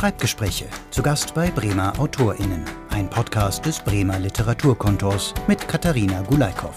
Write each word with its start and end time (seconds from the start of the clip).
Schreibgespräche. 0.00 0.64
Zu 0.90 1.02
Gast 1.02 1.34
bei 1.34 1.50
Bremer 1.50 1.92
AutorInnen. 2.00 2.64
Ein 2.88 3.10
Podcast 3.10 3.66
des 3.66 3.80
Bremer 3.80 4.18
Literaturkontors 4.18 5.34
mit 5.46 5.68
Katharina 5.68 6.22
Gulaikow. 6.22 6.74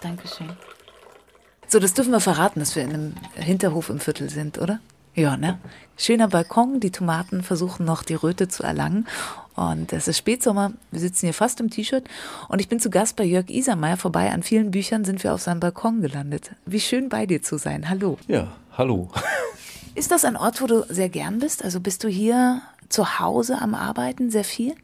Dankeschön. 0.00 0.56
So, 1.66 1.80
das 1.80 1.92
dürfen 1.92 2.12
wir 2.12 2.20
verraten, 2.20 2.60
dass 2.60 2.74
wir 2.76 2.82
in 2.82 2.94
einem 2.94 3.14
Hinterhof 3.34 3.90
im 3.90 4.00
Viertel 4.00 4.30
sind, 4.30 4.56
oder? 4.56 4.80
Ja, 5.14 5.36
ne? 5.36 5.58
Schöner 5.96 6.28
Balkon, 6.28 6.80
die 6.80 6.90
Tomaten 6.90 7.42
versuchen 7.42 7.84
noch 7.84 8.02
die 8.02 8.14
Röte 8.14 8.48
zu 8.48 8.62
erlangen. 8.62 9.06
Und 9.56 9.92
es 9.92 10.08
ist 10.08 10.18
Spätsommer, 10.18 10.72
wir 10.90 11.00
sitzen 11.00 11.26
hier 11.26 11.34
fast 11.34 11.60
im 11.60 11.68
T-Shirt 11.68 12.04
und 12.48 12.60
ich 12.60 12.68
bin 12.68 12.80
zu 12.80 12.88
Gast 12.88 13.16
bei 13.16 13.24
Jörg 13.24 13.50
Isermeier 13.50 13.96
vorbei. 13.96 14.30
An 14.30 14.42
vielen 14.42 14.70
Büchern 14.70 15.04
sind 15.04 15.22
wir 15.22 15.34
auf 15.34 15.42
seinem 15.42 15.60
Balkon 15.60 16.00
gelandet. 16.00 16.52
Wie 16.64 16.80
schön 16.80 17.08
bei 17.08 17.26
dir 17.26 17.42
zu 17.42 17.58
sein. 17.58 17.90
Hallo. 17.90 18.16
Ja, 18.28 18.48
hallo. 18.78 19.10
Ist 19.94 20.12
das 20.12 20.24
ein 20.24 20.36
Ort, 20.36 20.62
wo 20.62 20.66
du 20.66 20.84
sehr 20.88 21.08
gern 21.08 21.40
bist? 21.40 21.64
Also 21.64 21.80
bist 21.80 22.04
du 22.04 22.08
hier 22.08 22.62
zu 22.88 23.18
Hause 23.18 23.58
am 23.60 23.74
Arbeiten 23.74 24.30
sehr 24.30 24.44
viel? 24.44 24.74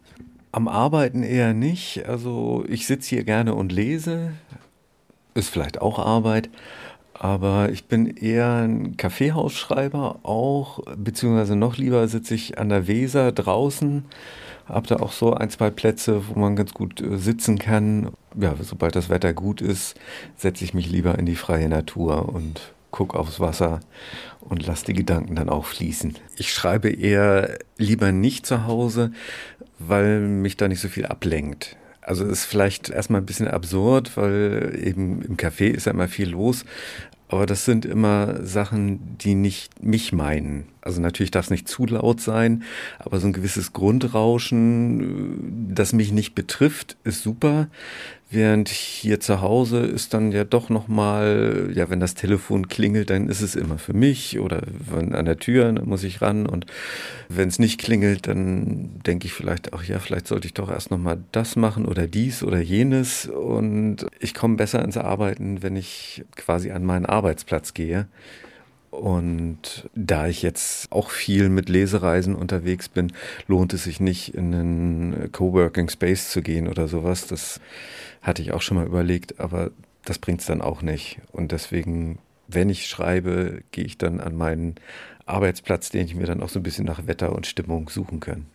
Am 0.52 0.68
Arbeiten 0.68 1.22
eher 1.22 1.54
nicht. 1.54 2.06
Also 2.06 2.64
ich 2.68 2.86
sitze 2.86 3.10
hier 3.10 3.24
gerne 3.24 3.54
und 3.54 3.72
lese. 3.72 4.32
Ist 5.34 5.48
vielleicht 5.48 5.80
auch 5.80 5.98
Arbeit. 5.98 6.50
Aber 7.18 7.70
ich 7.70 7.86
bin 7.86 8.06
eher 8.06 8.56
ein 8.56 8.96
Kaffeehausschreiber 8.96 10.20
auch, 10.22 10.80
beziehungsweise 10.96 11.56
noch 11.56 11.76
lieber 11.76 12.06
sitze 12.08 12.34
ich 12.34 12.58
an 12.58 12.68
der 12.68 12.86
Weser 12.88 13.32
draußen, 13.32 14.04
habe 14.66 14.86
da 14.86 14.96
auch 14.96 15.12
so 15.12 15.32
ein, 15.32 15.48
zwei 15.48 15.70
Plätze, 15.70 16.28
wo 16.28 16.38
man 16.38 16.56
ganz 16.56 16.74
gut 16.74 17.00
äh, 17.00 17.16
sitzen 17.16 17.58
kann. 17.58 18.10
Ja, 18.38 18.54
sobald 18.60 18.96
das 18.96 19.08
Wetter 19.08 19.32
gut 19.32 19.60
ist, 19.60 19.98
setze 20.36 20.64
ich 20.64 20.74
mich 20.74 20.90
lieber 20.90 21.18
in 21.18 21.24
die 21.24 21.36
freie 21.36 21.68
Natur 21.68 22.28
und 22.28 22.74
gucke 22.90 23.18
aufs 23.18 23.40
Wasser 23.40 23.80
und 24.40 24.66
lasse 24.66 24.86
die 24.86 24.92
Gedanken 24.92 25.36
dann 25.36 25.48
auch 25.48 25.64
fließen. 25.64 26.16
Ich 26.36 26.52
schreibe 26.52 26.90
eher 26.90 27.58
lieber 27.76 28.12
nicht 28.12 28.46
zu 28.46 28.66
Hause, 28.66 29.12
weil 29.78 30.20
mich 30.20 30.56
da 30.56 30.68
nicht 30.68 30.80
so 30.80 30.88
viel 30.88 31.06
ablenkt. 31.06 31.76
Also 32.06 32.24
ist 32.24 32.44
vielleicht 32.44 32.88
erstmal 32.88 33.20
ein 33.20 33.26
bisschen 33.26 33.48
absurd, 33.48 34.16
weil 34.16 34.78
eben 34.80 35.22
im 35.22 35.36
Café 35.36 35.66
ist 35.66 35.86
ja 35.86 35.92
immer 35.92 36.06
viel 36.06 36.30
los. 36.30 36.64
Aber 37.28 37.46
das 37.46 37.64
sind 37.64 37.84
immer 37.84 38.46
Sachen, 38.46 39.18
die 39.18 39.34
nicht 39.34 39.82
mich 39.82 40.12
meinen. 40.12 40.68
Also 40.86 41.00
natürlich 41.00 41.32
darf 41.32 41.46
es 41.46 41.50
nicht 41.50 41.66
zu 41.66 41.84
laut 41.84 42.20
sein, 42.20 42.62
aber 43.00 43.18
so 43.18 43.26
ein 43.26 43.32
gewisses 43.32 43.72
Grundrauschen, 43.72 45.72
das 45.74 45.92
mich 45.92 46.12
nicht 46.12 46.36
betrifft, 46.36 46.96
ist 47.02 47.24
super. 47.24 47.66
Während 48.30 48.68
hier 48.68 49.18
zu 49.18 49.40
Hause 49.40 49.80
ist 49.80 50.14
dann 50.14 50.30
ja 50.30 50.44
doch 50.44 50.68
nochmal, 50.68 51.70
ja, 51.74 51.90
wenn 51.90 51.98
das 51.98 52.14
Telefon 52.14 52.68
klingelt, 52.68 53.10
dann 53.10 53.28
ist 53.28 53.40
es 53.40 53.56
immer 53.56 53.78
für 53.78 53.94
mich 53.94 54.38
oder 54.38 54.62
wenn 54.64 55.14
an 55.14 55.24
der 55.24 55.38
Tür, 55.38 55.72
dann 55.72 55.88
muss 55.88 56.04
ich 56.04 56.22
ran 56.22 56.46
und 56.46 56.66
wenn 57.28 57.48
es 57.48 57.58
nicht 57.58 57.80
klingelt, 57.80 58.28
dann 58.28 59.00
denke 59.06 59.26
ich 59.26 59.32
vielleicht, 59.32 59.74
ach 59.74 59.84
ja, 59.84 59.98
vielleicht 59.98 60.28
sollte 60.28 60.46
ich 60.46 60.54
doch 60.54 60.70
erst 60.70 60.92
nochmal 60.92 61.18
das 61.32 61.56
machen 61.56 61.84
oder 61.84 62.06
dies 62.06 62.44
oder 62.44 62.60
jenes 62.60 63.26
und 63.26 64.06
ich 64.20 64.34
komme 64.34 64.56
besser 64.56 64.84
ins 64.84 64.96
Arbeiten, 64.96 65.64
wenn 65.64 65.74
ich 65.74 66.24
quasi 66.36 66.70
an 66.70 66.84
meinen 66.84 67.06
Arbeitsplatz 67.06 67.74
gehe. 67.74 68.06
Und 68.96 69.90
da 69.94 70.26
ich 70.26 70.40
jetzt 70.40 70.90
auch 70.90 71.10
viel 71.10 71.50
mit 71.50 71.68
Lesereisen 71.68 72.34
unterwegs 72.34 72.88
bin, 72.88 73.12
lohnt 73.46 73.74
es 73.74 73.84
sich 73.84 74.00
nicht, 74.00 74.34
in 74.34 74.54
einen 74.54 75.32
Coworking 75.32 75.90
Space 75.90 76.30
zu 76.30 76.40
gehen 76.40 76.66
oder 76.66 76.88
sowas. 76.88 77.26
Das 77.26 77.60
hatte 78.22 78.40
ich 78.40 78.52
auch 78.52 78.62
schon 78.62 78.78
mal 78.78 78.86
überlegt, 78.86 79.38
aber 79.38 79.70
das 80.04 80.18
bringt 80.18 80.40
es 80.40 80.46
dann 80.46 80.62
auch 80.62 80.80
nicht. 80.80 81.20
Und 81.30 81.52
deswegen, 81.52 82.18
wenn 82.48 82.70
ich 82.70 82.86
schreibe, 82.86 83.62
gehe 83.70 83.84
ich 83.84 83.98
dann 83.98 84.18
an 84.18 84.34
meinen 84.34 84.76
Arbeitsplatz, 85.26 85.90
den 85.90 86.06
ich 86.06 86.14
mir 86.14 86.26
dann 86.26 86.42
auch 86.42 86.48
so 86.48 86.58
ein 86.58 86.62
bisschen 86.62 86.86
nach 86.86 87.06
Wetter 87.06 87.34
und 87.34 87.46
Stimmung 87.46 87.90
suchen 87.90 88.20
kann. 88.20 88.46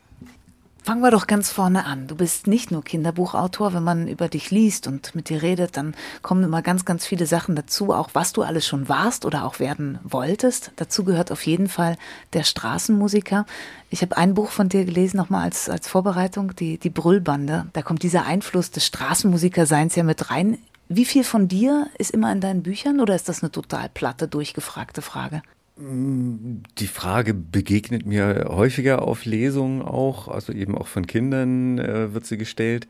Fangen 0.83 1.01
wir 1.01 1.11
doch 1.11 1.27
ganz 1.27 1.51
vorne 1.51 1.85
an. 1.85 2.07
Du 2.07 2.15
bist 2.15 2.47
nicht 2.47 2.71
nur 2.71 2.83
Kinderbuchautor. 2.83 3.75
Wenn 3.75 3.83
man 3.83 4.07
über 4.07 4.27
dich 4.27 4.49
liest 4.49 4.87
und 4.87 5.13
mit 5.13 5.29
dir 5.29 5.43
redet, 5.43 5.77
dann 5.77 5.93
kommen 6.23 6.43
immer 6.43 6.63
ganz, 6.63 6.85
ganz 6.85 7.05
viele 7.05 7.27
Sachen 7.27 7.55
dazu, 7.55 7.93
auch 7.93 8.09
was 8.13 8.33
du 8.33 8.41
alles 8.41 8.65
schon 8.65 8.89
warst 8.89 9.23
oder 9.23 9.45
auch 9.45 9.59
werden 9.59 9.99
wolltest. 10.03 10.71
Dazu 10.77 11.03
gehört 11.03 11.31
auf 11.31 11.45
jeden 11.45 11.69
Fall 11.69 11.97
der 12.33 12.43
Straßenmusiker. 12.43 13.45
Ich 13.91 14.01
habe 14.01 14.17
ein 14.17 14.33
Buch 14.33 14.49
von 14.49 14.69
dir 14.69 14.83
gelesen, 14.83 15.17
nochmal 15.17 15.43
als, 15.43 15.69
als 15.69 15.87
Vorbereitung, 15.87 16.55
die, 16.55 16.79
die 16.79 16.89
Brüllbande. 16.89 17.67
Da 17.73 17.83
kommt 17.83 18.01
dieser 18.01 18.25
Einfluss 18.25 18.71
des 18.71 18.83
Straßenmusikerseins 18.87 19.95
ja 19.95 20.01
mit 20.01 20.31
rein. 20.31 20.57
Wie 20.89 21.05
viel 21.05 21.23
von 21.23 21.47
dir 21.47 21.89
ist 21.99 22.09
immer 22.09 22.31
in 22.31 22.41
deinen 22.41 22.63
Büchern 22.63 22.99
oder 22.99 23.13
ist 23.13 23.29
das 23.29 23.43
eine 23.43 23.51
total 23.51 23.87
platte, 23.87 24.27
durchgefragte 24.27 25.03
Frage? 25.03 25.43
Die 25.77 26.87
Frage 26.87 27.33
begegnet 27.33 28.05
mir 28.05 28.47
häufiger 28.49 29.01
auf 29.01 29.25
Lesungen 29.25 29.81
auch, 29.81 30.27
also 30.27 30.51
eben 30.51 30.77
auch 30.77 30.87
von 30.87 31.07
Kindern 31.07 31.79
äh, 31.79 32.13
wird 32.13 32.25
sie 32.25 32.37
gestellt. 32.37 32.87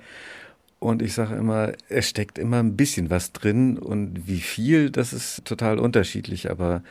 Und 0.80 1.04
ich 1.04 1.14
sage 1.14 1.36
immer, 1.36 1.74
es 1.90 2.10
steckt 2.10 2.40
immer 2.40 2.58
ein 2.58 2.76
bisschen 2.76 3.12
was 3.12 3.34
drin 3.34 3.78
und 3.78 4.28
wie 4.28 4.40
viel, 4.40 4.90
das 4.90 5.14
ist 5.14 5.46
total 5.46 5.78
unterschiedlich. 5.78 6.50
Aber 6.50 6.82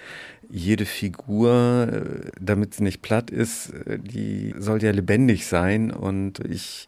jede 0.49 0.87
Figur, 0.87 1.89
äh, 1.91 2.31
damit 2.41 2.75
sie 2.75 2.84
nicht 2.84 3.03
platt 3.03 3.31
ist, 3.31 3.71
äh, 3.71 3.99
die 3.99 4.55
soll 4.59 4.83
ja 4.83 4.93
lebendig 4.93 5.47
sein 5.47 5.91
und 5.91 6.39
ich 6.49 6.87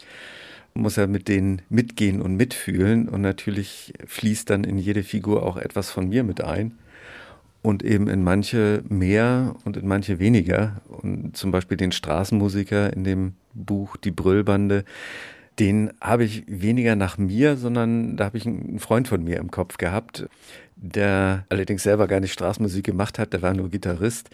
muss 0.74 0.96
ja 0.96 1.08
mit 1.08 1.26
denen 1.26 1.60
mitgehen 1.68 2.22
und 2.22 2.36
mitfühlen 2.36 3.08
und 3.08 3.20
natürlich 3.20 3.92
fließt 4.06 4.48
dann 4.48 4.64
in 4.64 4.78
jede 4.78 5.02
Figur 5.02 5.42
auch 5.42 5.56
etwas 5.56 5.90
von 5.90 6.08
mir 6.08 6.22
mit 6.22 6.40
ein 6.40 6.78
und 7.62 7.84
eben 7.84 8.08
in 8.08 8.24
manche 8.24 8.82
mehr 8.88 9.54
und 9.64 9.76
in 9.76 9.86
manche 9.86 10.18
weniger. 10.18 10.82
Und 10.88 11.36
zum 11.36 11.52
Beispiel 11.52 11.76
den 11.76 11.92
Straßenmusiker 11.92 12.92
in 12.92 13.04
dem 13.04 13.34
Buch 13.54 13.96
Die 13.96 14.10
Brüllbande, 14.10 14.84
den 15.58 15.92
habe 16.00 16.24
ich 16.24 16.44
weniger 16.48 16.96
nach 16.96 17.18
mir, 17.18 17.56
sondern 17.56 18.16
da 18.16 18.24
habe 18.24 18.38
ich 18.38 18.46
einen 18.46 18.80
Freund 18.80 19.06
von 19.06 19.22
mir 19.22 19.36
im 19.38 19.50
Kopf 19.50 19.76
gehabt, 19.76 20.26
der 20.76 21.44
allerdings 21.50 21.84
selber 21.84 22.08
gar 22.08 22.20
nicht 22.20 22.32
Straßenmusik 22.32 22.84
gemacht 22.84 23.18
hat, 23.18 23.32
der 23.32 23.42
war 23.42 23.54
nur 23.54 23.70
Gitarrist. 23.70 24.30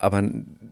Aber 0.00 0.22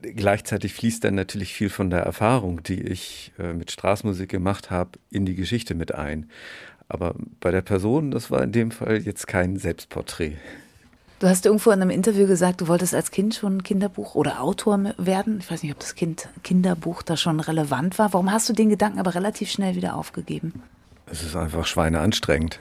gleichzeitig 0.02 0.74
fließt 0.74 1.04
dann 1.04 1.16
natürlich 1.16 1.52
viel 1.52 1.68
von 1.68 1.90
der 1.90 2.00
Erfahrung, 2.00 2.62
die 2.62 2.80
ich 2.80 3.32
äh, 3.38 3.52
mit 3.52 3.70
Straßenmusik 3.72 4.28
gemacht 4.28 4.70
habe, 4.70 4.98
in 5.10 5.26
die 5.26 5.34
Geschichte 5.34 5.74
mit 5.74 5.94
ein. 5.94 6.30
Aber 6.88 7.16
bei 7.40 7.50
der 7.50 7.62
Person, 7.62 8.12
das 8.12 8.30
war 8.30 8.42
in 8.42 8.52
dem 8.52 8.70
Fall 8.70 8.98
jetzt 8.98 9.26
kein 9.26 9.56
Selbstporträt. 9.56 10.36
Du 11.18 11.28
hast 11.28 11.46
irgendwo 11.46 11.70
in 11.70 11.80
einem 11.80 11.88
Interview 11.88 12.26
gesagt, 12.26 12.60
du 12.60 12.68
wolltest 12.68 12.94
als 12.94 13.10
Kind 13.10 13.34
schon 13.34 13.62
Kinderbuch 13.62 14.14
oder 14.16 14.42
Autor 14.42 14.92
werden. 14.98 15.38
Ich 15.40 15.50
weiß 15.50 15.62
nicht, 15.62 15.72
ob 15.72 15.78
das 15.78 15.94
kind 15.94 16.28
Kinderbuch 16.44 17.02
da 17.02 17.16
schon 17.16 17.40
relevant 17.40 17.98
war. 17.98 18.12
Warum 18.12 18.30
hast 18.30 18.50
du 18.50 18.52
den 18.52 18.68
Gedanken 18.68 18.98
aber 18.98 19.14
relativ 19.14 19.50
schnell 19.50 19.76
wieder 19.76 19.96
aufgegeben? 19.96 20.62
Es 21.06 21.22
ist 21.22 21.34
einfach 21.34 21.64
schweineanstrengend. 21.66 22.60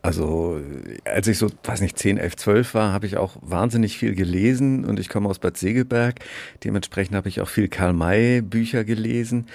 Also 0.00 0.60
als 1.04 1.26
ich 1.26 1.38
so, 1.38 1.48
weiß 1.64 1.80
nicht, 1.80 1.98
10, 1.98 2.18
11, 2.18 2.36
12 2.36 2.74
war, 2.74 2.92
habe 2.92 3.06
ich 3.06 3.16
auch 3.16 3.34
wahnsinnig 3.40 3.98
viel 3.98 4.14
gelesen 4.14 4.84
und 4.84 5.00
ich 5.00 5.08
komme 5.08 5.28
aus 5.28 5.40
Bad 5.40 5.56
Segeberg. 5.56 6.20
Dementsprechend 6.62 7.16
habe 7.16 7.28
ich 7.28 7.40
auch 7.40 7.48
viel 7.48 7.66
Karl 7.66 7.94
May 7.94 8.42
Bücher 8.42 8.84
gelesen 8.84 9.46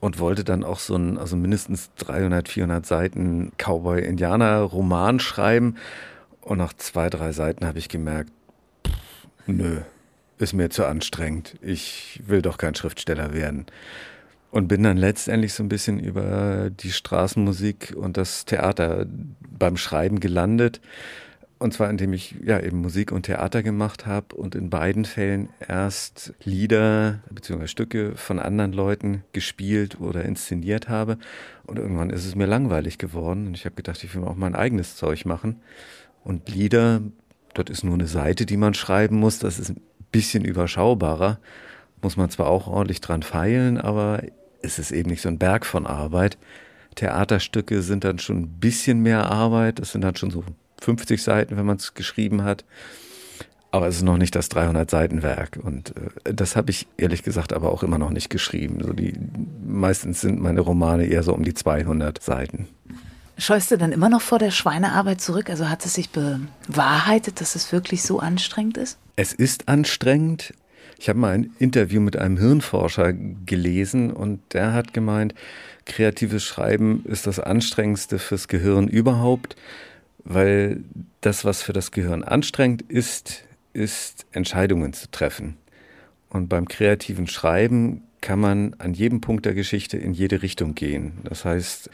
und 0.00 0.18
wollte 0.18 0.42
dann 0.42 0.64
auch 0.64 0.78
so 0.78 0.96
ein, 0.96 1.18
also 1.18 1.36
mindestens 1.36 1.90
300, 1.98 2.48
400 2.48 2.86
Seiten 2.86 3.52
Cowboy-Indianer-Roman 3.58 5.20
schreiben 5.20 5.76
und 6.40 6.58
nach 6.58 6.72
zwei, 6.72 7.10
drei 7.10 7.32
Seiten 7.32 7.66
habe 7.66 7.78
ich 7.78 7.88
gemerkt, 7.88 8.32
nö, 9.46 9.80
ist 10.38 10.54
mir 10.54 10.70
zu 10.70 10.86
anstrengend. 10.86 11.56
Ich 11.60 12.22
will 12.26 12.42
doch 12.42 12.58
kein 12.58 12.74
Schriftsteller 12.74 13.34
werden. 13.34 13.66
Und 14.50 14.66
bin 14.66 14.82
dann 14.82 14.96
letztendlich 14.96 15.52
so 15.52 15.62
ein 15.62 15.68
bisschen 15.68 16.00
über 16.00 16.70
die 16.70 16.90
Straßenmusik 16.90 17.94
und 17.96 18.16
das 18.16 18.46
Theater 18.46 19.06
beim 19.06 19.76
Schreiben 19.76 20.18
gelandet. 20.18 20.80
Und 21.60 21.74
zwar 21.74 21.90
indem 21.90 22.14
ich 22.14 22.36
ja 22.42 22.58
eben 22.58 22.78
Musik 22.78 23.12
und 23.12 23.26
Theater 23.26 23.62
gemacht 23.62 24.06
habe 24.06 24.34
und 24.34 24.54
in 24.54 24.70
beiden 24.70 25.04
Fällen 25.04 25.50
erst 25.68 26.32
Lieder 26.42 27.20
bzw. 27.30 27.66
Stücke 27.66 28.16
von 28.16 28.38
anderen 28.38 28.72
Leuten 28.72 29.24
gespielt 29.32 30.00
oder 30.00 30.24
inszeniert 30.24 30.88
habe. 30.88 31.18
Und 31.66 31.78
irgendwann 31.78 32.08
ist 32.08 32.24
es 32.24 32.34
mir 32.34 32.46
langweilig 32.46 32.96
geworden 32.96 33.46
und 33.46 33.54
ich 33.54 33.66
habe 33.66 33.76
gedacht, 33.76 34.02
ich 34.02 34.14
will 34.14 34.24
auch 34.24 34.36
mein 34.36 34.54
eigenes 34.54 34.96
Zeug 34.96 35.26
machen. 35.26 35.60
Und 36.24 36.48
Lieder, 36.48 37.00
dort 37.54 37.70
ist 37.70 37.84
nur 37.84 37.94
eine 37.94 38.06
Seite, 38.06 38.46
die 38.46 38.56
man 38.56 38.74
schreiben 38.74 39.18
muss. 39.18 39.38
Das 39.38 39.58
ist 39.58 39.70
ein 39.70 39.80
bisschen 40.12 40.44
überschaubarer. 40.44 41.38
Muss 42.02 42.16
man 42.16 42.30
zwar 42.30 42.48
auch 42.48 42.66
ordentlich 42.66 43.00
dran 43.00 43.22
feilen, 43.22 43.78
aber 43.78 44.22
es 44.62 44.78
ist 44.78 44.92
eben 44.92 45.10
nicht 45.10 45.22
so 45.22 45.28
ein 45.28 45.38
Berg 45.38 45.66
von 45.66 45.86
Arbeit. 45.86 46.38
Theaterstücke 46.94 47.82
sind 47.82 48.04
dann 48.04 48.18
schon 48.18 48.42
ein 48.42 48.48
bisschen 48.60 49.00
mehr 49.00 49.30
Arbeit. 49.30 49.78
Das 49.78 49.92
sind 49.92 50.02
dann 50.02 50.16
schon 50.16 50.30
so 50.30 50.44
50 50.80 51.22
Seiten, 51.22 51.56
wenn 51.56 51.66
man 51.66 51.76
es 51.76 51.94
geschrieben 51.94 52.42
hat. 52.42 52.64
Aber 53.72 53.86
es 53.86 53.96
ist 53.96 54.02
noch 54.02 54.16
nicht 54.16 54.34
das 54.34 54.50
300-Seiten-Werk. 54.50 55.60
Und 55.62 55.94
äh, 56.24 56.34
das 56.34 56.56
habe 56.56 56.70
ich 56.70 56.88
ehrlich 56.96 57.22
gesagt 57.22 57.52
aber 57.52 57.72
auch 57.72 57.82
immer 57.82 57.98
noch 57.98 58.10
nicht 58.10 58.28
geschrieben. 58.28 58.82
So 58.82 58.92
die, 58.92 59.14
meistens 59.64 60.20
sind 60.20 60.40
meine 60.40 60.60
Romane 60.60 61.06
eher 61.06 61.22
so 61.22 61.32
um 61.34 61.44
die 61.44 61.54
200 61.54 62.20
Seiten. 62.20 62.66
Scheust 63.40 63.70
du 63.70 63.78
dann 63.78 63.92
immer 63.92 64.10
noch 64.10 64.20
vor 64.20 64.38
der 64.38 64.50
Schweinearbeit 64.50 65.22
zurück? 65.22 65.48
Also 65.48 65.70
hat 65.70 65.86
es 65.86 65.94
sich 65.94 66.10
bewahrheitet, 66.10 67.40
dass 67.40 67.54
es 67.54 67.72
wirklich 67.72 68.02
so 68.02 68.18
anstrengend 68.18 68.76
ist? 68.76 68.98
Es 69.16 69.32
ist 69.32 69.66
anstrengend. 69.66 70.52
Ich 70.98 71.08
habe 71.08 71.18
mal 71.18 71.32
ein 71.32 71.50
Interview 71.58 72.02
mit 72.02 72.18
einem 72.18 72.36
Hirnforscher 72.36 73.14
gelesen 73.14 74.12
und 74.12 74.42
der 74.52 74.74
hat 74.74 74.92
gemeint, 74.92 75.34
kreatives 75.86 76.44
Schreiben 76.44 77.02
ist 77.06 77.26
das 77.26 77.40
anstrengendste 77.40 78.18
fürs 78.18 78.46
Gehirn 78.46 78.88
überhaupt, 78.88 79.56
weil 80.22 80.84
das, 81.22 81.46
was 81.46 81.62
für 81.62 81.72
das 81.72 81.92
Gehirn 81.92 82.22
anstrengend 82.22 82.82
ist, 82.82 83.44
ist 83.72 84.26
Entscheidungen 84.32 84.92
zu 84.92 85.10
treffen. 85.10 85.56
Und 86.28 86.50
beim 86.50 86.68
kreativen 86.68 87.26
Schreiben 87.26 88.02
kann 88.20 88.38
man 88.38 88.74
an 88.74 88.92
jedem 88.92 89.22
Punkt 89.22 89.46
der 89.46 89.54
Geschichte 89.54 89.96
in 89.96 90.12
jede 90.12 90.42
Richtung 90.42 90.74
gehen. 90.74 91.12
Das 91.24 91.46
heißt, 91.46 91.88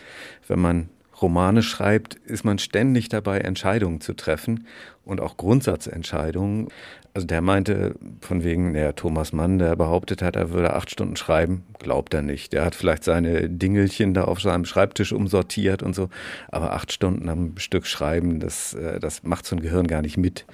wenn 0.49 0.59
man 0.59 0.89
Romane 1.21 1.63
schreibt, 1.63 2.15
ist 2.15 2.45
man 2.45 2.59
ständig 2.59 3.09
dabei, 3.09 3.39
Entscheidungen 3.39 4.01
zu 4.01 4.15
treffen 4.15 4.67
und 5.05 5.21
auch 5.21 5.37
Grundsatzentscheidungen. 5.37 6.69
Also 7.15 7.27
der 7.27 7.41
meinte 7.41 7.95
von 8.21 8.45
wegen, 8.45 8.75
der 8.75 8.95
Thomas 8.95 9.33
Mann, 9.33 9.59
der 9.59 9.75
behauptet 9.77 10.21
hat, 10.21 10.37
er 10.37 10.51
würde 10.51 10.75
acht 10.75 10.91
Stunden 10.91 11.17
schreiben, 11.17 11.65
glaubt 11.79 12.13
er 12.13 12.21
nicht. 12.21 12.53
Der 12.53 12.65
hat 12.65 12.75
vielleicht 12.75 13.05
seine 13.05 13.49
Dingelchen 13.49 14.13
da 14.13 14.25
auf 14.25 14.41
seinem 14.41 14.67
Schreibtisch 14.67 15.13
umsortiert 15.13 15.83
und 15.83 15.95
so, 15.95 16.11
aber 16.49 16.75
acht 16.75 16.93
Stunden 16.93 17.29
am 17.31 17.57
Stück 17.57 17.87
schreiben, 17.87 18.39
das, 18.39 18.75
äh, 18.75 19.01
das 19.01 19.23
macht 19.23 19.47
so 19.47 19.57
ein 19.57 19.63
Gehirn 19.63 19.87
gar 19.87 20.03
nicht 20.03 20.19
mit. 20.19 20.45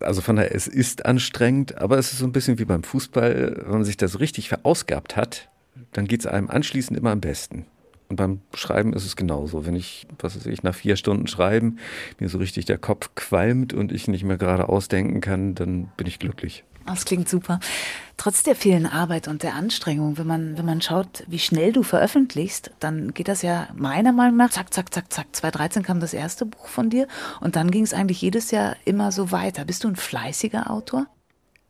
Also 0.00 0.20
von 0.20 0.34
daher, 0.36 0.54
es 0.54 0.66
ist 0.66 1.06
anstrengend, 1.06 1.78
aber 1.78 1.98
es 1.98 2.12
ist 2.12 2.18
so 2.18 2.26
ein 2.26 2.32
bisschen 2.32 2.58
wie 2.58 2.64
beim 2.64 2.82
Fußball, 2.82 3.62
wenn 3.62 3.72
man 3.72 3.84
sich 3.84 3.96
das 3.96 4.18
richtig 4.18 4.48
verausgabt 4.48 5.16
hat, 5.16 5.48
dann 5.92 6.06
geht 6.06 6.20
es 6.20 6.26
einem 6.26 6.50
anschließend 6.50 6.98
immer 6.98 7.12
am 7.12 7.20
besten. 7.20 7.66
Und 8.08 8.16
beim 8.16 8.40
Schreiben 8.54 8.92
ist 8.92 9.06
es 9.06 9.16
genauso. 9.16 9.66
Wenn 9.66 9.76
ich, 9.76 10.06
was 10.18 10.36
weiß 10.36 10.46
ich, 10.46 10.62
nach 10.62 10.74
vier 10.74 10.96
Stunden 10.96 11.26
Schreiben 11.26 11.78
mir 12.18 12.28
so 12.28 12.38
richtig 12.38 12.64
der 12.66 12.78
Kopf 12.78 13.10
qualmt 13.14 13.72
und 13.72 13.92
ich 13.92 14.08
nicht 14.08 14.24
mehr 14.24 14.36
gerade 14.36 14.68
ausdenken 14.68 15.20
kann, 15.20 15.54
dann 15.54 15.88
bin 15.96 16.06
ich 16.06 16.18
glücklich. 16.18 16.64
Das 16.86 17.04
klingt 17.06 17.28
super. 17.28 17.60
Trotz 18.16 18.42
der 18.42 18.54
vielen 18.54 18.86
Arbeit 18.86 19.26
und 19.26 19.42
der 19.42 19.54
Anstrengung, 19.54 20.18
wenn 20.18 20.26
man, 20.26 20.58
wenn 20.58 20.66
man 20.66 20.82
schaut, 20.82 21.24
wie 21.26 21.38
schnell 21.38 21.72
du 21.72 21.82
veröffentlichst, 21.82 22.70
dann 22.78 23.14
geht 23.14 23.28
das 23.28 23.42
ja 23.42 23.68
meiner 23.74 24.12
Meinung 24.12 24.36
nach 24.36 24.50
zack, 24.50 24.72
zack, 24.72 24.92
zack, 24.92 25.12
zack. 25.12 25.26
2013 25.32 25.82
kam 25.82 26.00
das 26.00 26.14
erste 26.14 26.44
Buch 26.44 26.68
von 26.68 26.90
dir 26.90 27.08
und 27.40 27.56
dann 27.56 27.70
ging 27.70 27.84
es 27.84 27.94
eigentlich 27.94 28.20
jedes 28.20 28.50
Jahr 28.50 28.76
immer 28.84 29.12
so 29.12 29.32
weiter. 29.32 29.64
Bist 29.64 29.84
du 29.84 29.88
ein 29.88 29.96
fleißiger 29.96 30.70
Autor? 30.70 31.06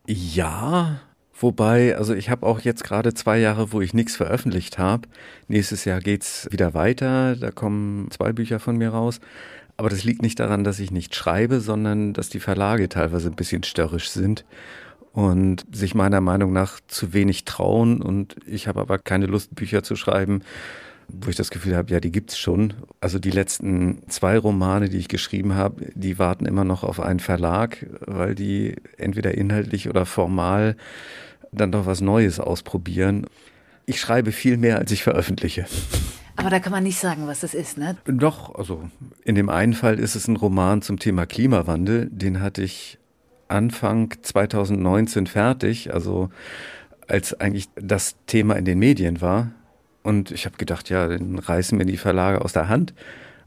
Ja, 0.06 1.00
Wobei, 1.44 1.94
also 1.94 2.14
ich 2.14 2.30
habe 2.30 2.46
auch 2.46 2.60
jetzt 2.60 2.84
gerade 2.84 3.12
zwei 3.12 3.38
Jahre, 3.38 3.70
wo 3.70 3.82
ich 3.82 3.92
nichts 3.92 4.16
veröffentlicht 4.16 4.78
habe. 4.78 5.06
Nächstes 5.46 5.84
Jahr 5.84 6.00
geht's 6.00 6.48
wieder 6.50 6.72
weiter. 6.72 7.36
Da 7.36 7.50
kommen 7.50 8.10
zwei 8.10 8.32
Bücher 8.32 8.58
von 8.60 8.78
mir 8.78 8.88
raus. 8.88 9.20
Aber 9.76 9.90
das 9.90 10.04
liegt 10.04 10.22
nicht 10.22 10.40
daran, 10.40 10.64
dass 10.64 10.78
ich 10.78 10.90
nicht 10.90 11.14
schreibe, 11.14 11.60
sondern 11.60 12.14
dass 12.14 12.30
die 12.30 12.40
Verlage 12.40 12.88
teilweise 12.88 13.28
ein 13.28 13.36
bisschen 13.36 13.62
störrisch 13.62 14.08
sind 14.08 14.46
und 15.12 15.66
sich 15.70 15.94
meiner 15.94 16.22
Meinung 16.22 16.54
nach 16.54 16.80
zu 16.88 17.12
wenig 17.12 17.44
trauen. 17.44 18.00
Und 18.00 18.36
ich 18.46 18.66
habe 18.66 18.80
aber 18.80 18.96
keine 18.96 19.26
Lust, 19.26 19.54
Bücher 19.54 19.82
zu 19.82 19.96
schreiben, 19.96 20.40
wo 21.08 21.28
ich 21.28 21.36
das 21.36 21.50
Gefühl 21.50 21.76
habe, 21.76 21.92
ja, 21.92 22.00
die 22.00 22.10
gibt's 22.10 22.38
schon. 22.38 22.72
Also 23.02 23.18
die 23.18 23.30
letzten 23.30 23.98
zwei 24.08 24.38
Romane, 24.38 24.88
die 24.88 24.96
ich 24.96 25.08
geschrieben 25.08 25.54
habe, 25.54 25.84
die 25.94 26.18
warten 26.18 26.46
immer 26.46 26.64
noch 26.64 26.84
auf 26.84 27.00
einen 27.00 27.20
Verlag, 27.20 27.84
weil 28.00 28.34
die 28.34 28.76
entweder 28.96 29.34
inhaltlich 29.34 29.90
oder 29.90 30.06
formal 30.06 30.76
dann 31.54 31.72
doch 31.72 31.86
was 31.86 32.00
Neues 32.00 32.40
ausprobieren. 32.40 33.26
Ich 33.86 34.00
schreibe 34.00 34.32
viel 34.32 34.56
mehr, 34.56 34.78
als 34.78 34.90
ich 34.92 35.02
veröffentliche. 35.02 35.66
Aber 36.36 36.50
da 36.50 36.58
kann 36.58 36.72
man 36.72 36.82
nicht 36.82 36.98
sagen, 36.98 37.26
was 37.26 37.40
das 37.40 37.54
ist, 37.54 37.78
ne? 37.78 37.96
Doch, 38.06 38.54
also 38.54 38.88
in 39.24 39.34
dem 39.34 39.48
einen 39.48 39.74
Fall 39.74 39.98
ist 39.98 40.16
es 40.16 40.26
ein 40.26 40.36
Roman 40.36 40.82
zum 40.82 40.98
Thema 40.98 41.26
Klimawandel. 41.26 42.08
Den 42.10 42.40
hatte 42.40 42.62
ich 42.62 42.98
Anfang 43.48 44.12
2019 44.20 45.26
fertig, 45.26 45.92
also 45.94 46.30
als 47.06 47.38
eigentlich 47.38 47.68
das 47.76 48.16
Thema 48.26 48.54
in 48.54 48.64
den 48.64 48.78
Medien 48.78 49.20
war. 49.20 49.52
Und 50.02 50.30
ich 50.30 50.44
habe 50.44 50.56
gedacht, 50.56 50.90
ja, 50.90 51.08
dann 51.08 51.38
reißen 51.38 51.78
mir 51.78 51.86
die 51.86 51.96
Verlage 51.96 52.40
aus 52.42 52.52
der 52.52 52.68
Hand. 52.68 52.94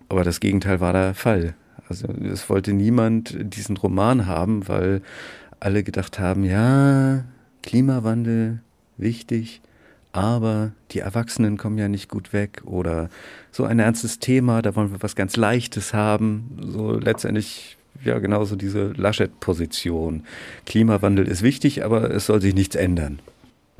Aber 0.09 0.23
das 0.23 0.39
Gegenteil 0.39 0.79
war 0.79 0.93
der 0.93 1.13
Fall. 1.13 1.55
Also 1.89 2.07
es 2.07 2.49
wollte 2.49 2.73
niemand 2.73 3.35
diesen 3.39 3.77
Roman 3.77 4.25
haben, 4.25 4.67
weil 4.67 5.01
alle 5.59 5.83
gedacht 5.83 6.19
haben, 6.19 6.43
ja, 6.43 7.23
Klimawandel, 7.67 8.59
wichtig, 8.95 9.59
aber 10.13 10.71
die 10.91 10.99
Erwachsenen 10.99 11.57
kommen 11.57 11.77
ja 11.77 11.89
nicht 11.89 12.07
gut 12.09 12.31
weg 12.31 12.61
oder 12.63 13.09
so 13.51 13.65
ein 13.65 13.79
ernstes 13.79 14.19
Thema, 14.19 14.61
da 14.61 14.73
wollen 14.77 14.91
wir 14.91 15.03
was 15.03 15.17
ganz 15.17 15.35
Leichtes 15.35 15.93
haben. 15.93 16.57
So 16.71 16.93
letztendlich 16.93 17.77
ja 18.05 18.19
genauso 18.19 18.55
diese 18.55 18.93
Laschet-Position. 18.93 20.23
Klimawandel 20.65 21.27
ist 21.27 21.41
wichtig, 21.41 21.83
aber 21.83 22.09
es 22.09 22.27
soll 22.27 22.41
sich 22.41 22.55
nichts 22.55 22.77
ändern. 22.77 23.19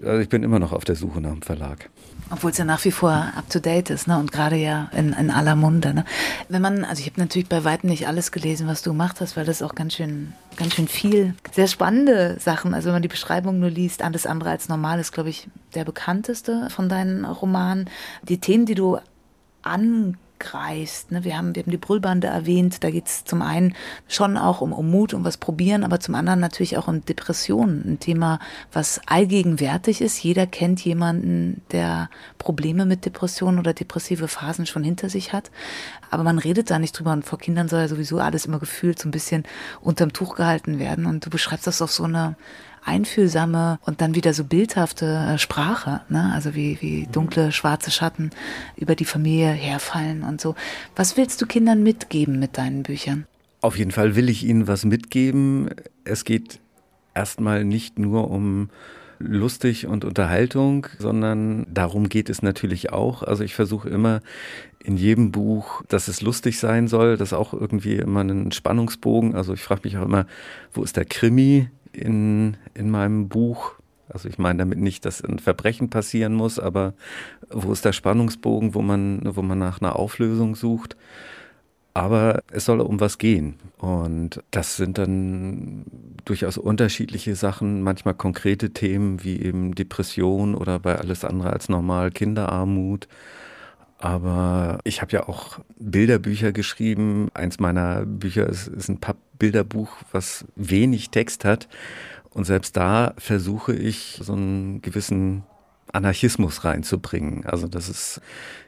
Also 0.06 0.20
ich 0.20 0.30
bin 0.30 0.44
immer 0.44 0.60
noch 0.60 0.74
auf 0.74 0.86
der 0.86 0.96
Suche 0.96 1.22
nach 1.22 1.32
einem 1.32 1.42
Verlag. 1.42 1.90
Obwohl 2.30 2.52
es 2.52 2.58
ja 2.58 2.66
nach 2.66 2.84
wie 2.86 2.92
vor 2.92 3.12
up 3.12 3.50
to 3.50 3.60
date 3.60 3.90
ist, 3.90 4.08
ne? 4.08 4.18
Und 4.20 4.32
gerade 4.32 4.58
ja 4.58 4.90
in, 4.92 5.14
in 5.14 5.32
aller 5.32 5.56
Munde. 5.56 5.94
Ne? 5.94 6.06
Wenn 6.50 6.62
man, 6.62 6.84
also 6.84 7.00
ich 7.00 7.08
habe 7.10 7.20
natürlich 7.20 7.48
bei 7.48 7.64
weitem 7.64 7.90
nicht 7.90 8.08
alles 8.08 8.32
gelesen, 8.32 8.68
was 8.68 8.82
du 8.82 8.92
gemacht 8.92 9.22
hast, 9.22 9.38
weil 9.38 9.46
das 9.46 9.62
auch 9.62 9.76
ganz 9.76 9.96
schön, 9.96 10.34
ganz 10.56 10.76
schön 10.76 10.88
viel, 10.88 11.34
sehr 11.52 11.68
spannende 11.68 12.38
Sachen. 12.40 12.74
Also 12.74 12.88
wenn 12.88 12.96
man 12.96 13.02
die 13.02 13.08
Beschreibung 13.08 13.60
nur 13.60 13.70
liest, 13.70 14.04
alles 14.04 14.26
andere 14.26 14.52
als 14.52 14.68
normal 14.70 15.00
ist, 15.00 15.14
glaube 15.14 15.30
ich, 15.30 15.48
der 15.74 15.86
bekannteste 15.86 16.70
von 16.70 16.90
deinen 16.90 17.26
Romanen. 17.26 17.90
Die 18.24 18.40
Themen, 18.40 18.66
die 18.66 18.76
du 18.76 19.00
an 19.64 20.18
greifst. 20.40 21.12
Ne? 21.12 21.24
Wir, 21.24 21.38
haben, 21.38 21.56
wir 21.56 21.64
haben 21.64 21.72
die 21.72 21.78
Brüllbande 21.78 22.28
erwähnt, 22.28 22.84
da 22.84 22.90
geht 22.90 23.08
es 23.08 23.26
zum 23.26 23.42
einen 23.42 23.76
schon 24.08 24.38
auch 24.38 24.62
um, 24.62 24.74
um 24.74 24.90
Mut, 24.90 25.14
um 25.14 25.24
was 25.24 25.38
probieren, 25.38 25.84
aber 25.84 26.00
zum 26.00 26.16
anderen 26.16 26.40
natürlich 26.40 26.78
auch 26.78 26.88
um 26.88 27.04
Depressionen. 27.04 27.84
Ein 27.86 28.00
Thema, 28.00 28.40
was 28.72 29.02
allgegenwärtig 29.06 30.02
ist. 30.02 30.22
Jeder 30.22 30.48
kennt 30.48 30.84
jemanden, 30.84 31.62
der 31.72 32.10
Probleme 32.38 32.86
mit 32.86 33.06
Depressionen 33.06 33.60
oder 33.60 33.74
depressive 33.74 34.28
Phasen 34.28 34.66
schon 34.66 34.84
hinter 34.84 35.10
sich 35.10 35.34
hat. 35.34 35.52
Aber 36.10 36.24
man 36.24 36.40
redet 36.40 36.70
da 36.70 36.80
nicht 36.80 36.98
drüber 36.98 37.14
und 37.14 37.26
vor 37.26 37.40
Kindern 37.40 37.68
soll 37.68 37.82
ja 37.82 37.88
sowieso 37.88 38.20
alles 38.20 38.46
immer 38.46 38.60
gefühlt 38.60 39.00
so 39.00 39.08
ein 39.08 39.12
bisschen 39.12 39.44
unterm 39.82 40.14
Tuch 40.14 40.36
gehalten 40.36 40.80
werden. 40.80 41.06
Und 41.06 41.26
du 41.26 41.30
beschreibst 41.30 41.68
das 41.68 41.82
auf 41.82 41.92
so 41.92 42.04
eine 42.04 42.36
einfühlsame 42.88 43.80
und 43.86 44.02
dann 44.02 44.16
wieder 44.16 44.34
so 44.34 44.44
bildhafte 44.44 45.06
äh, 45.06 45.38
Sprache, 45.38 46.02
ne? 46.10 46.32
also 46.34 46.56
wie, 46.56 46.78
wie 46.82 47.08
dunkle, 47.12 47.52
schwarze 47.52 47.92
Schatten 47.92 48.32
über 48.76 48.96
die 48.96 49.06
Familie 49.06 49.50
herfallen 49.50 50.24
und 50.24 50.42
so. 50.42 50.56
Was 50.96 51.18
willst 51.18 51.42
du 51.42 51.46
Kindern 51.46 51.84
mitgeben 51.84 52.40
mit 52.40 52.58
deinen 52.58 52.84
Büchern? 52.84 53.26
Auf 53.62 53.78
jeden 53.78 53.92
Fall 53.92 54.16
will 54.16 54.30
ich 54.30 54.46
ihnen 54.46 54.68
was 54.68 54.86
mitgeben. 54.86 55.70
Es 56.06 56.24
geht 56.24 56.60
erstmal 57.14 57.64
nicht 57.66 58.00
nur 58.00 58.30
um 58.30 58.70
lustig 59.20 59.88
und 59.88 60.06
Unterhaltung, 60.06 60.88
sondern 61.00 61.66
darum 61.74 62.10
geht 62.10 62.30
es 62.30 62.42
natürlich 62.42 62.92
auch. 62.92 63.24
Also 63.24 63.44
ich 63.44 63.56
versuche 63.56 63.90
immer 63.90 64.22
in 64.84 64.98
jedem 64.98 65.32
Buch, 65.32 65.84
dass 65.88 66.08
es 66.08 66.22
lustig 66.22 66.60
sein 66.60 66.88
soll, 66.88 67.18
dass 67.18 67.34
auch 67.34 67.54
irgendwie 67.54 67.96
immer 67.96 68.22
einen 68.22 68.52
Spannungsbogen. 68.52 69.36
Also 69.36 69.54
ich 69.54 69.64
frage 69.64 69.82
mich 69.84 69.98
auch 69.98 70.06
immer, 70.06 70.28
wo 70.72 70.84
ist 70.84 70.98
der 70.98 71.06
Krimi? 71.06 71.70
In, 71.98 72.58
in 72.74 72.90
meinem 72.90 73.30
Buch. 73.30 73.74
Also 74.10 74.30
ich 74.30 74.38
meine 74.38 74.60
damit 74.60 74.80
nicht, 74.80 75.06
dass 75.06 75.22
ein 75.22 75.40
Verbrechen 75.40 75.90
passieren 75.90 76.34
muss, 76.34 76.60
aber 76.60 76.94
wo 77.50 77.72
ist 77.74 77.84
der 77.84 77.94
Spannungsbogen, 77.94 78.74
wo 78.74 78.82
man, 78.82 79.22
wo 79.24 79.42
man 79.42 79.60
nach 79.60 79.82
einer 79.82 79.98
Auflösung 79.98 80.56
sucht. 80.56 80.96
Aber 81.94 82.44
es 82.52 82.66
soll 82.66 82.80
um 82.80 83.00
was 83.00 83.18
gehen. 83.18 83.56
Und 83.80 84.44
das 84.52 84.78
sind 84.78 85.00
dann 85.00 85.86
durchaus 86.26 86.58
unterschiedliche 86.58 87.36
Sachen, 87.36 87.82
manchmal 87.82 88.14
konkrete 88.14 88.70
Themen 88.72 89.24
wie 89.24 89.42
eben 89.42 89.74
Depression 89.74 90.54
oder 90.54 90.80
bei 90.80 90.96
alles 90.96 91.26
andere 91.26 91.52
als 91.52 91.70
normal 91.70 92.12
Kinderarmut. 92.12 93.08
Aber 94.00 94.80
ich 94.84 95.02
habe 95.02 95.12
ja 95.12 95.28
auch 95.28 95.60
Bilderbücher 95.80 96.52
geschrieben. 96.52 97.30
Eins 97.34 97.60
meiner 97.60 98.06
Bücher 98.06 98.48
ist, 98.48 98.68
ist 98.68 98.90
ein 98.90 99.00
Pappbilderbuch, 99.00 99.90
was 100.12 100.46
wenig 100.56 101.10
Text 101.10 101.46
hat. 101.46 101.68
Und 102.30 102.46
selbst 102.46 102.78
da 102.78 103.14
versuche 103.18 103.74
ich, 103.74 104.20
so 104.22 104.34
einen 104.34 104.82
gewissen 104.82 105.44
Anarchismus 105.92 106.64
reinzubringen. 106.64 107.46
Also, 107.46 107.68
dass 107.68 107.90
es 107.90 108.22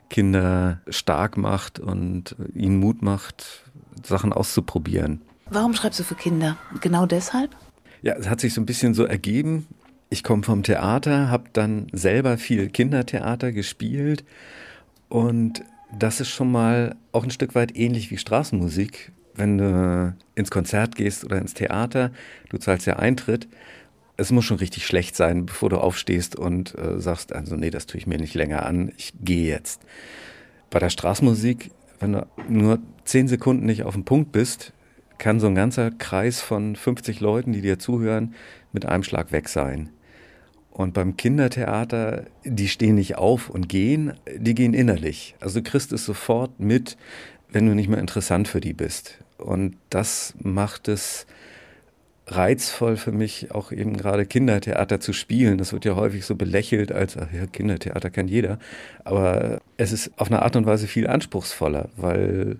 Kinder 0.09 0.81
stark 0.89 1.38
macht 1.38 1.79
und 1.79 2.36
ihnen 2.55 2.79
Mut 2.79 3.03
macht, 3.03 3.69
Sachen 4.03 4.33
auszuprobieren. 4.33 5.21
Warum 5.51 5.75
schreibst 5.75 6.00
du 6.00 6.03
für 6.03 6.15
Kinder? 6.15 6.57
Genau 6.81 7.05
deshalb? 7.05 7.55
Ja, 8.01 8.15
es 8.15 8.29
hat 8.29 8.39
sich 8.39 8.55
so 8.55 8.62
ein 8.62 8.65
bisschen 8.65 8.95
so 8.95 9.03
ergeben. 9.03 9.67
Ich 10.09 10.24
komme 10.24 10.41
vom 10.41 10.63
Theater, 10.63 11.29
habe 11.29 11.50
dann 11.53 11.88
selber 11.91 12.39
viel 12.39 12.69
Kindertheater 12.69 13.51
gespielt 13.51 14.24
und 15.10 15.63
das 15.92 16.22
ist 16.22 16.30
schon 16.30 16.51
mal 16.51 16.96
auch 17.12 17.24
ein 17.24 17.32
Stück 17.32 17.56
weit 17.56 17.75
ähnlich 17.75 18.12
wie 18.12 18.18
Straßenmusik. 18.18 19.12
Wenn 19.34 19.58
du 19.58 20.16
ins 20.36 20.51
Konzert 20.51 20.96
gehst 20.96 21.25
oder 21.25 21.39
ins 21.39 21.54
Theater, 21.54 22.12
du 22.50 22.58
zahlst 22.58 22.86
ja 22.86 22.98
Eintritt. 22.98 23.48
Es 24.18 24.32
muss 24.32 24.46
schon 24.46 24.58
richtig 24.58 24.86
schlecht 24.86 25.16
sein, 25.16 25.46
bevor 25.46 25.70
du 25.70 25.78
aufstehst 25.78 26.36
und 26.36 26.78
äh, 26.78 27.00
sagst, 27.00 27.34
also 27.34 27.56
nee, 27.56 27.70
das 27.70 27.86
tue 27.86 28.00
ich 28.00 28.08
mir 28.08 28.20
nicht 28.20 28.36
länger 28.36 28.66
an, 28.66 28.92
ich 28.98 29.13
gehe 29.22 29.48
jetzt. 29.48 29.82
Bei 30.70 30.80
der 30.80 30.89
Straßenmusik, 30.89 31.72
wenn 32.00 32.13
du 32.13 32.28
nur 32.50 32.80
zehn 33.06 33.28
Sekunden 33.28 33.66
nicht 33.66 33.84
auf 33.84 33.94
dem 33.94 34.04
Punkt 34.04 34.32
bist, 34.32 34.74
kann 35.18 35.39
so 35.39 35.48
ein 35.48 35.56
ganzer 35.56 35.92
Kreis 35.92 36.42
von 36.42 36.75
50 36.75 37.20
Leuten, 37.22 37.54
die 37.54 37.62
dir 37.62 37.80
zuhören, 37.80 38.36
mit 38.74 38.86
einem 38.86 39.04
Schlag 39.04 39.32
weg 39.32 39.48
sein. 39.50 39.89
Und 40.79 40.93
beim 40.93 41.17
Kindertheater, 41.17 42.24
die 42.45 42.69
stehen 42.69 42.95
nicht 42.95 43.17
auf 43.17 43.50
und 43.50 43.67
gehen, 43.67 44.13
die 44.38 44.55
gehen 44.55 44.74
innerlich. 44.74 45.36
Also 45.41 45.59
du 45.59 45.69
kriegst 45.69 45.91
es 45.91 46.05
sofort 46.05 46.57
mit, 46.57 46.95
wenn 47.50 47.65
du 47.65 47.75
nicht 47.75 47.89
mehr 47.89 48.00
interessant 48.00 48.48
für 48.48 48.62
die 48.62 48.71
bist. 48.71 49.17
Und 49.38 49.75
das 49.89 50.36
macht 50.41 50.88
es 50.88 51.27
reizvoll 52.27 52.95
für 52.95 53.12
mich, 53.12 53.51
auch 53.51 53.74
eben 53.74 53.98
gerade 53.98 54.25
Kindertheater 54.25 55.01
zu 55.01 55.12
spielen. 55.12 55.57
Das 55.57 55.74
wird 55.74 55.83
ja 55.83 55.98
häufig 55.98 56.24
so 56.24 56.36
belächelt 56.36 56.93
als, 56.93 57.15
ja, 57.15 57.45
Kindertheater 57.51 58.09
kennt 58.09 58.29
jeder. 58.29 58.57
Aber 59.03 59.59
es 59.75 59.91
ist 59.91 60.17
auf 60.17 60.31
eine 60.31 60.43
Art 60.43 60.55
und 60.55 60.65
Weise 60.65 60.88
viel 60.88 61.07
anspruchsvoller, 61.07 61.89
weil 61.98 62.57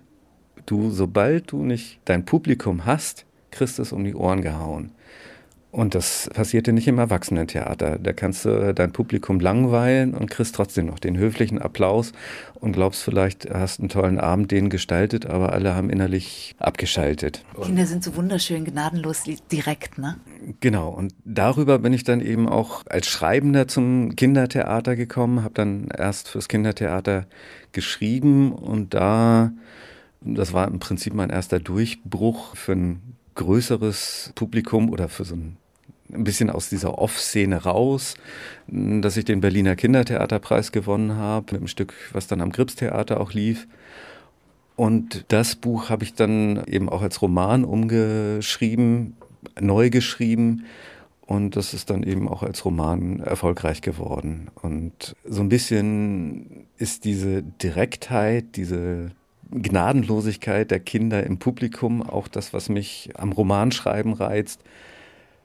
du, 0.66 0.90
sobald 0.90 1.52
du 1.52 1.64
nicht 1.64 2.00
dein 2.04 2.26
Publikum 2.26 2.84
hast, 2.84 3.24
kriegst 3.50 3.78
es 3.78 3.92
um 3.92 4.04
die 4.04 4.14
Ohren 4.14 4.42
gehauen. 4.42 4.90
Und 5.72 5.94
das 5.94 6.28
passiert 6.34 6.66
ja 6.66 6.72
nicht 6.72 6.88
im 6.88 6.98
Erwachsenentheater. 6.98 7.98
Da 7.98 8.12
kannst 8.12 8.44
du 8.44 8.74
dein 8.74 8.92
Publikum 8.92 9.38
langweilen 9.38 10.14
und 10.14 10.28
kriegst 10.28 10.56
trotzdem 10.56 10.86
noch 10.86 10.98
den 10.98 11.16
höflichen 11.16 11.60
Applaus 11.60 12.12
und 12.54 12.72
glaubst 12.72 13.04
vielleicht, 13.04 13.48
hast 13.48 13.78
einen 13.78 13.88
tollen 13.88 14.18
Abend 14.18 14.50
den 14.50 14.68
gestaltet, 14.68 15.26
aber 15.26 15.52
alle 15.52 15.76
haben 15.76 15.88
innerlich 15.88 16.56
abgeschaltet. 16.58 17.44
Kinder 17.62 17.86
sind 17.86 18.02
so 18.02 18.16
wunderschön 18.16 18.64
gnadenlos 18.64 19.22
direkt, 19.52 19.98
ne? 19.98 20.16
Genau. 20.58 20.90
Und 20.90 21.14
darüber 21.24 21.78
bin 21.78 21.92
ich 21.92 22.02
dann 22.02 22.20
eben 22.20 22.48
auch 22.48 22.82
als 22.86 23.06
Schreibender 23.06 23.68
zum 23.68 24.16
Kindertheater 24.16 24.96
gekommen, 24.96 25.44
habe 25.44 25.54
dann 25.54 25.86
erst 25.96 26.28
fürs 26.28 26.48
Kindertheater 26.48 27.26
geschrieben 27.70 28.52
und 28.52 28.92
da, 28.94 29.52
das 30.20 30.52
war 30.52 30.66
im 30.66 30.80
Prinzip 30.80 31.14
mein 31.14 31.30
erster 31.30 31.60
Durchbruch 31.60 32.56
für 32.56 32.72
ein 32.72 33.00
größeres 33.36 34.32
Publikum 34.34 34.90
oder 34.90 35.08
für 35.08 35.24
so 35.24 35.36
ein 35.36 35.56
ein 36.12 36.24
bisschen 36.24 36.50
aus 36.50 36.68
dieser 36.68 36.98
Off-Szene 36.98 37.62
raus, 37.64 38.14
dass 38.66 39.16
ich 39.16 39.24
den 39.24 39.40
Berliner 39.40 39.76
Kindertheaterpreis 39.76 40.72
gewonnen 40.72 41.16
habe, 41.16 41.46
mit 41.52 41.60
einem 41.60 41.68
Stück, 41.68 41.94
was 42.12 42.26
dann 42.26 42.40
am 42.40 42.52
Gripstheater 42.52 43.20
auch 43.20 43.32
lief. 43.32 43.66
Und 44.76 45.26
das 45.28 45.56
Buch 45.56 45.90
habe 45.90 46.04
ich 46.04 46.14
dann 46.14 46.64
eben 46.66 46.88
auch 46.88 47.02
als 47.02 47.20
Roman 47.20 47.64
umgeschrieben, 47.64 49.16
neu 49.60 49.90
geschrieben. 49.90 50.64
Und 51.20 51.54
das 51.54 51.74
ist 51.74 51.90
dann 51.90 52.02
eben 52.02 52.28
auch 52.28 52.42
als 52.42 52.64
Roman 52.64 53.20
erfolgreich 53.20 53.82
geworden. 53.82 54.48
Und 54.62 55.14
so 55.24 55.42
ein 55.42 55.48
bisschen 55.48 56.66
ist 56.76 57.04
diese 57.04 57.42
Direktheit, 57.42 58.56
diese 58.56 59.10
Gnadenlosigkeit 59.50 60.70
der 60.70 60.80
Kinder 60.80 61.24
im 61.24 61.38
Publikum, 61.38 62.02
auch 62.02 62.28
das, 62.28 62.52
was 62.52 62.68
mich 62.68 63.10
am 63.14 63.32
Romanschreiben 63.32 64.12
reizt, 64.12 64.60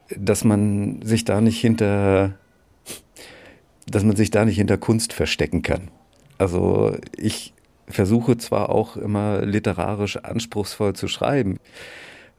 dass 0.09 0.43
man 0.43 1.01
sich 1.01 1.25
da 1.25 1.41
nicht 1.41 1.59
hinter, 1.59 2.33
dass 3.87 4.03
man 4.03 4.15
sich 4.15 4.31
da 4.31 4.45
nicht 4.45 4.57
hinter 4.57 4.77
Kunst 4.77 5.13
verstecken 5.13 5.61
kann. 5.61 5.89
Also 6.37 6.95
ich 7.17 7.53
versuche 7.87 8.37
zwar 8.37 8.69
auch 8.69 8.97
immer 8.97 9.45
literarisch 9.45 10.17
anspruchsvoll 10.17 10.93
zu 10.93 11.07
schreiben 11.07 11.59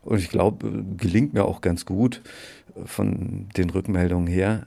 und 0.02 0.18
ich 0.18 0.28
glaube, 0.28 0.84
gelingt 0.96 1.34
mir 1.34 1.44
auch 1.44 1.60
ganz 1.60 1.84
gut 1.84 2.22
von 2.84 3.48
den 3.56 3.70
Rückmeldungen 3.70 4.26
her, 4.28 4.66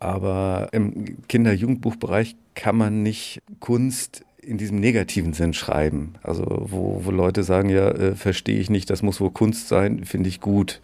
aber 0.00 0.68
im 0.72 1.26
Kinder-Jugendbuchbereich 1.28 2.36
kann 2.54 2.76
man 2.76 3.02
nicht 3.02 3.40
Kunst 3.60 4.24
in 4.44 4.58
diesem 4.58 4.78
negativen 4.78 5.32
Sinn 5.32 5.54
schreiben. 5.54 6.14
Also 6.22 6.44
wo, 6.46 7.00
wo 7.04 7.10
Leute 7.10 7.42
sagen, 7.42 7.68
ja, 7.68 7.88
äh, 7.88 8.14
verstehe 8.14 8.58
ich 8.58 8.70
nicht, 8.70 8.90
das 8.90 9.02
muss 9.02 9.20
wohl 9.20 9.30
Kunst 9.30 9.68
sein, 9.68 10.04
finde 10.04 10.28
ich 10.28 10.40
gut, 10.40 10.80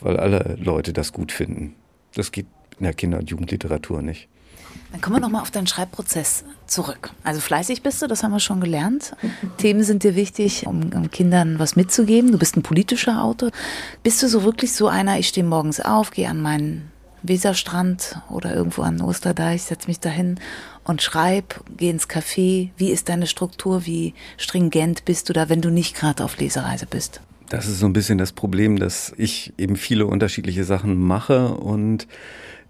weil 0.00 0.16
alle 0.16 0.56
Leute 0.60 0.92
das 0.92 1.12
gut 1.12 1.32
finden. 1.32 1.74
Das 2.14 2.32
geht 2.32 2.46
in 2.78 2.84
der 2.84 2.94
Kinder- 2.94 3.18
und 3.18 3.30
Jugendliteratur 3.30 4.02
nicht. 4.02 4.28
Dann 4.90 5.00
kommen 5.00 5.16
wir 5.16 5.20
nochmal 5.20 5.42
auf 5.42 5.50
deinen 5.50 5.66
Schreibprozess 5.66 6.44
zurück. 6.66 7.10
Also 7.24 7.40
fleißig 7.40 7.82
bist 7.82 8.02
du, 8.02 8.06
das 8.06 8.22
haben 8.22 8.32
wir 8.32 8.40
schon 8.40 8.60
gelernt. 8.60 9.16
Themen 9.56 9.82
sind 9.82 10.02
dir 10.02 10.16
wichtig, 10.16 10.66
um, 10.66 10.90
um, 10.94 11.10
Kindern 11.10 11.58
was 11.58 11.76
mitzugeben. 11.76 12.30
Du 12.30 12.38
bist 12.38 12.56
ein 12.56 12.62
politischer 12.62 13.22
Autor. 13.22 13.50
Bist 14.02 14.22
du 14.22 14.28
so 14.28 14.44
wirklich 14.44 14.72
so 14.72 14.88
einer, 14.88 15.18
ich 15.18 15.28
stehe 15.28 15.46
morgens 15.46 15.80
auf, 15.80 16.10
gehe 16.10 16.28
an 16.28 16.42
meinen 16.42 16.90
Weserstrand 17.22 18.20
oder 18.28 18.54
irgendwo 18.54 18.82
an 18.82 19.00
Osterdeich, 19.00 19.62
setze 19.62 19.88
mich 19.88 20.00
dahin 20.00 20.38
und 20.84 21.02
schreib, 21.02 21.62
geh 21.76 21.90
ins 21.90 22.08
Café. 22.08 22.70
Wie 22.76 22.90
ist 22.90 23.08
deine 23.08 23.26
Struktur? 23.26 23.86
Wie 23.86 24.14
stringent 24.36 25.04
bist 25.04 25.28
du 25.28 25.32
da, 25.32 25.48
wenn 25.48 25.60
du 25.60 25.70
nicht 25.70 25.96
gerade 25.96 26.24
auf 26.24 26.38
Lesereise 26.38 26.86
bist? 26.86 27.20
Das 27.48 27.66
ist 27.66 27.80
so 27.80 27.86
ein 27.86 27.92
bisschen 27.92 28.18
das 28.18 28.32
Problem, 28.32 28.78
dass 28.78 29.12
ich 29.16 29.52
eben 29.58 29.76
viele 29.76 30.06
unterschiedliche 30.06 30.64
Sachen 30.64 30.98
mache 30.98 31.48
und 31.54 32.06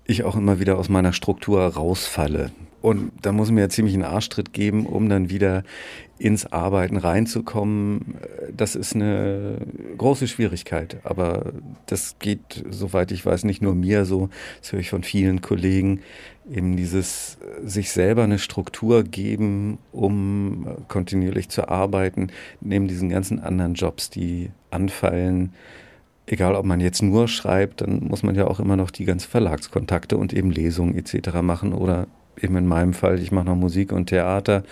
ich 0.04 0.25
auch 0.25 0.35
immer 0.35 0.59
wieder 0.59 0.78
aus 0.78 0.88
meiner 0.88 1.12
Struktur 1.12 1.62
rausfalle. 1.62 2.50
Und 2.83 3.12
da 3.23 3.31
muss 3.33 3.51
mir 3.51 3.62
ja 3.62 3.69
ziemlich 3.69 3.95
einen 3.95 4.03
Arschtritt 4.03 4.53
geben, 4.53 4.87
um 4.87 5.09
dann 5.09 5.31
wieder 5.31 5.62
ins 6.19 6.53
Arbeiten 6.53 6.97
reinzukommen. 6.97 8.17
Das 8.57 8.75
ist 8.75 8.95
eine 8.95 9.57
große 9.97 10.27
Schwierigkeit. 10.27 10.99
Aber 11.05 11.53
das 11.87 12.17
geht, 12.19 12.65
soweit 12.71 13.12
ich 13.12 13.25
weiß, 13.25 13.45
nicht 13.45 13.62
nur 13.62 13.75
mir 13.75 14.05
so, 14.05 14.29
das 14.61 14.73
höre 14.73 14.81
ich 14.81 14.91
von 14.91 15.05
vielen 15.05 15.41
Kollegen, 15.41 16.01
eben 16.51 16.77
dieses 16.77 17.39
sich 17.65 17.93
selber 17.93 18.25
eine 18.25 18.41
Struktur 18.41 19.05
geben, 19.05 19.79
um 19.93 20.67
kontinuierlich 20.89 21.49
zu 21.49 21.69
arbeiten, 21.69 22.29
neben 22.61 22.89
diesen 22.89 23.09
ganzen 23.09 23.39
anderen 23.39 23.75
Jobs, 23.75 24.11
die 24.11 24.51
anfallen. 24.71 25.55
Egal, 26.27 26.57
ob 26.57 26.65
man 26.65 26.81
jetzt 26.81 27.03
nur 27.03 27.29
schreibt, 27.29 27.81
dann 27.81 28.05
muss 28.09 28.23
man 28.23 28.35
ja 28.35 28.47
auch 28.47 28.59
immer 28.59 28.77
noch 28.77 28.91
die 28.91 29.05
ganzen 29.05 29.29
Verlagskontakte 29.29 30.17
und 30.17 30.33
eben 30.33 30.51
Lesungen 30.51 30.97
etc. 30.97 31.43
machen 31.43 31.73
oder 31.73 32.07
eben 32.41 32.57
in 32.57 32.67
meinem 32.67 32.95
Fall, 32.95 33.19
ich 33.19 33.33
mache 33.33 33.47
noch 33.47 33.57
Musik 33.57 33.93
und 33.93 34.07
Theater 34.07 34.65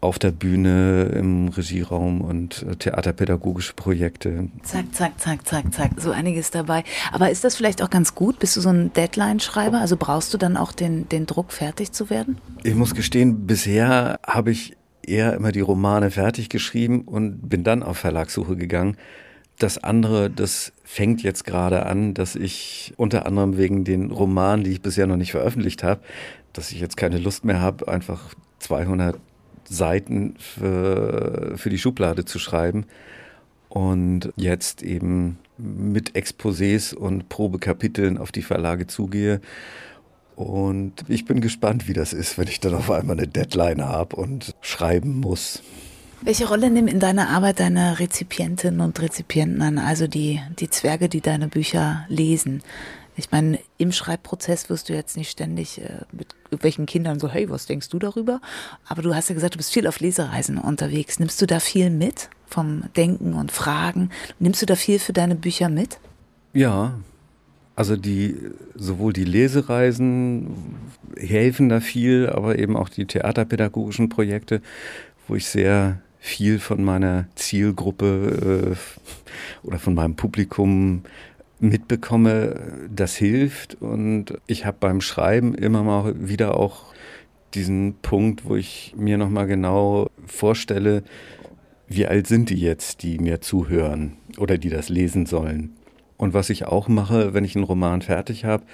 auf 0.00 0.18
der 0.18 0.30
Bühne, 0.30 1.10
im 1.16 1.48
Regieraum 1.48 2.20
und 2.20 2.62
äh, 2.62 2.76
theaterpädagogische 2.76 3.74
Projekte. 3.74 4.48
Zack, 4.62 4.94
zack, 4.94 5.18
zack, 5.18 5.46
zack, 5.46 5.74
zack, 5.74 5.90
so 5.96 6.12
einiges 6.12 6.52
dabei. 6.52 6.84
Aber 7.10 7.30
ist 7.30 7.42
das 7.42 7.56
vielleicht 7.56 7.82
auch 7.82 7.90
ganz 7.90 8.14
gut? 8.14 8.38
Bist 8.38 8.56
du 8.56 8.60
so 8.60 8.68
ein 8.68 8.92
Deadline-Schreiber? 8.92 9.80
Also 9.80 9.96
brauchst 9.96 10.32
du 10.32 10.38
dann 10.38 10.56
auch 10.56 10.70
den, 10.70 11.08
den 11.08 11.26
Druck, 11.26 11.52
fertig 11.52 11.90
zu 11.90 12.10
werden? 12.10 12.38
Ich 12.62 12.76
muss 12.76 12.94
gestehen, 12.94 13.46
bisher 13.46 14.20
habe 14.24 14.52
ich 14.52 14.76
eher 15.04 15.32
immer 15.34 15.50
die 15.50 15.60
Romane 15.60 16.10
fertig 16.10 16.48
geschrieben 16.48 17.02
und 17.02 17.48
bin 17.48 17.64
dann 17.64 17.82
auf 17.82 17.98
Verlagssuche 17.98 18.56
gegangen. 18.56 18.96
Das 19.58 19.82
andere, 19.82 20.30
das 20.30 20.72
fängt 20.84 21.22
jetzt 21.24 21.44
gerade 21.44 21.86
an, 21.86 22.14
dass 22.14 22.36
ich 22.36 22.94
unter 22.96 23.26
anderem 23.26 23.56
wegen 23.56 23.82
den 23.82 24.12
Romanen, 24.12 24.62
die 24.62 24.70
ich 24.70 24.82
bisher 24.82 25.08
noch 25.08 25.16
nicht 25.16 25.32
veröffentlicht 25.32 25.82
habe, 25.82 26.00
dass 26.52 26.72
ich 26.72 26.80
jetzt 26.80 26.96
keine 26.96 27.18
Lust 27.18 27.44
mehr 27.44 27.60
habe, 27.60 27.88
einfach 27.88 28.34
200 28.60 29.18
Seiten 29.64 30.34
für, 30.38 31.54
für 31.56 31.70
die 31.70 31.78
Schublade 31.78 32.24
zu 32.24 32.38
schreiben 32.38 32.86
und 33.68 34.32
jetzt 34.36 34.82
eben 34.82 35.38
mit 35.58 36.12
Exposés 36.12 36.94
und 36.94 37.28
Probekapiteln 37.28 38.16
auf 38.16 38.32
die 38.32 38.42
Verlage 38.42 38.86
zugehe. 38.86 39.40
Und 40.36 41.04
ich 41.08 41.24
bin 41.24 41.40
gespannt, 41.40 41.88
wie 41.88 41.92
das 41.92 42.12
ist, 42.12 42.38
wenn 42.38 42.46
ich 42.46 42.60
dann 42.60 42.74
auf 42.74 42.90
einmal 42.90 43.18
eine 43.18 43.26
Deadline 43.26 43.84
habe 43.84 44.16
und 44.16 44.54
schreiben 44.60 45.18
muss. 45.18 45.62
Welche 46.20 46.48
Rolle 46.48 46.70
nehmen 46.70 46.88
in 46.88 47.00
deiner 47.00 47.28
Arbeit 47.28 47.60
deine 47.60 47.98
Rezipientinnen 47.98 48.80
und 48.80 49.00
Rezipienten 49.00 49.62
an, 49.62 49.78
also 49.78 50.06
die, 50.06 50.40
die 50.58 50.70
Zwerge, 50.70 51.08
die 51.08 51.20
deine 51.20 51.48
Bücher 51.48 52.06
lesen? 52.08 52.62
Ich 53.18 53.32
meine, 53.32 53.58
im 53.78 53.90
Schreibprozess 53.90 54.70
wirst 54.70 54.88
du 54.88 54.92
jetzt 54.94 55.16
nicht 55.16 55.30
ständig 55.30 55.80
äh, 55.80 56.02
mit 56.12 56.36
irgendwelchen 56.44 56.86
Kindern 56.86 57.18
so, 57.18 57.28
hey, 57.28 57.50
was 57.50 57.66
denkst 57.66 57.88
du 57.88 57.98
darüber? 57.98 58.40
Aber 58.86 59.02
du 59.02 59.12
hast 59.12 59.28
ja 59.28 59.34
gesagt, 59.34 59.54
du 59.54 59.58
bist 59.58 59.72
viel 59.72 59.88
auf 59.88 59.98
Lesereisen 59.98 60.56
unterwegs. 60.56 61.18
Nimmst 61.18 61.42
du 61.42 61.46
da 61.46 61.58
viel 61.58 61.90
mit 61.90 62.30
vom 62.46 62.84
Denken 62.96 63.34
und 63.34 63.50
Fragen? 63.50 64.10
Nimmst 64.38 64.62
du 64.62 64.66
da 64.66 64.76
viel 64.76 65.00
für 65.00 65.12
deine 65.12 65.34
Bücher 65.34 65.68
mit? 65.68 65.98
Ja, 66.52 66.94
also 67.74 67.96
die 67.96 68.36
sowohl 68.76 69.12
die 69.12 69.24
Lesereisen 69.24 70.76
helfen 71.16 71.68
da 71.68 71.80
viel, 71.80 72.28
aber 72.28 72.56
eben 72.56 72.76
auch 72.76 72.88
die 72.88 73.06
theaterpädagogischen 73.06 74.08
Projekte, 74.08 74.62
wo 75.26 75.34
ich 75.34 75.46
sehr 75.48 76.00
viel 76.20 76.60
von 76.60 76.84
meiner 76.84 77.26
Zielgruppe 77.34 78.76
äh, 78.76 79.66
oder 79.66 79.78
von 79.78 79.94
meinem 79.94 80.14
Publikum 80.14 81.02
mitbekomme, 81.60 82.88
das 82.94 83.16
hilft. 83.16 83.76
Und 83.80 84.34
ich 84.46 84.64
habe 84.66 84.76
beim 84.80 85.00
Schreiben 85.00 85.54
immer 85.54 85.82
mal 85.82 86.28
wieder 86.28 86.56
auch 86.56 86.86
diesen 87.54 87.94
Punkt, 88.02 88.44
wo 88.44 88.56
ich 88.56 88.94
mir 88.96 89.18
nochmal 89.18 89.46
genau 89.46 90.10
vorstelle, 90.26 91.02
wie 91.88 92.06
alt 92.06 92.26
sind 92.26 92.50
die 92.50 92.60
jetzt, 92.60 93.02
die 93.02 93.18
mir 93.18 93.40
zuhören 93.40 94.16
oder 94.36 94.58
die 94.58 94.68
das 94.68 94.88
lesen 94.88 95.26
sollen. 95.26 95.74
Und 96.16 96.34
was 96.34 96.50
ich 96.50 96.66
auch 96.66 96.88
mache, 96.88 97.32
wenn 97.32 97.44
ich 97.44 97.56
einen 97.56 97.64
Roman 97.64 98.02
fertig 98.02 98.44
habe, 98.44 98.64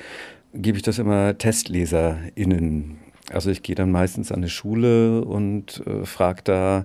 gebe 0.52 0.76
ich 0.76 0.82
das 0.82 0.98
immer 0.98 1.36
TestleserInnen. 1.38 2.96
Also 3.30 3.50
ich 3.50 3.62
gehe 3.62 3.74
dann 3.74 3.90
meistens 3.90 4.32
an 4.32 4.38
eine 4.38 4.48
Schule 4.48 5.24
und 5.24 5.82
äh, 5.86 6.04
frage 6.04 6.42
da, 6.44 6.84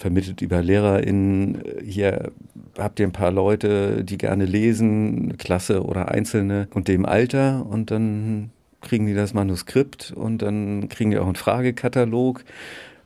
vermittelt 0.00 0.40
über 0.40 0.62
LehrerInnen, 0.62 1.62
hier 1.84 2.32
habt 2.78 2.98
ihr 2.98 3.06
ein 3.06 3.12
paar 3.12 3.30
Leute, 3.30 4.02
die 4.02 4.16
gerne 4.16 4.46
lesen, 4.46 5.36
Klasse 5.36 5.84
oder 5.84 6.10
Einzelne 6.10 6.68
und 6.72 6.88
dem 6.88 7.04
Alter 7.04 7.66
und 7.68 7.90
dann 7.90 8.50
kriegen 8.80 9.06
die 9.06 9.14
das 9.14 9.34
Manuskript 9.34 10.12
und 10.16 10.40
dann 10.40 10.88
kriegen 10.88 11.10
die 11.10 11.18
auch 11.18 11.26
einen 11.26 11.36
Fragekatalog 11.36 12.44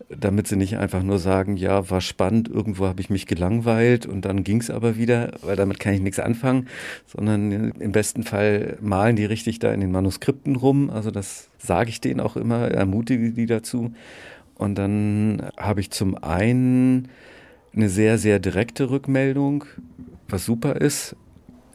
damit 0.09 0.47
sie 0.47 0.57
nicht 0.57 0.77
einfach 0.77 1.03
nur 1.03 1.19
sagen, 1.19 1.57
ja, 1.57 1.91
war 1.91 2.01
spannend, 2.01 2.49
irgendwo 2.49 2.87
habe 2.87 3.01
ich 3.01 3.11
mich 3.11 3.27
gelangweilt 3.27 4.07
und 4.07 4.25
dann 4.25 4.45
ging 4.45 4.61
es 4.61 4.71
aber 4.71 4.97
wieder, 4.97 5.33
weil 5.43 5.57
damit 5.57 5.81
kann 5.81 5.95
ich 5.95 6.01
nichts 6.01 6.19
anfangen, 6.19 6.69
sondern 7.07 7.73
im 7.73 7.93
besten 7.93 8.23
Fall 8.23 8.77
malen 8.81 9.17
die 9.17 9.25
richtig 9.25 9.59
da 9.59 9.73
in 9.73 9.81
den 9.81 9.93
Manuskripten 9.93 10.57
rum. 10.57 10.91
Also 10.91 11.11
das 11.11 11.49
sage 11.59 11.91
ich 11.91 12.01
denen 12.01 12.21
auch 12.21 12.37
immer, 12.37 12.69
ermutige 12.71 13.33
die 13.33 13.47
dazu. 13.47 13.93
Und 14.57 14.77
dann 14.77 15.49
habe 15.57 15.81
ich 15.81 15.91
zum 15.91 16.17
einen 16.23 17.09
eine 17.75 17.89
sehr, 17.89 18.19
sehr 18.19 18.39
direkte 18.39 18.91
Rückmeldung, 18.91 19.65
was 20.29 20.45
super 20.45 20.77
ist 20.77 21.17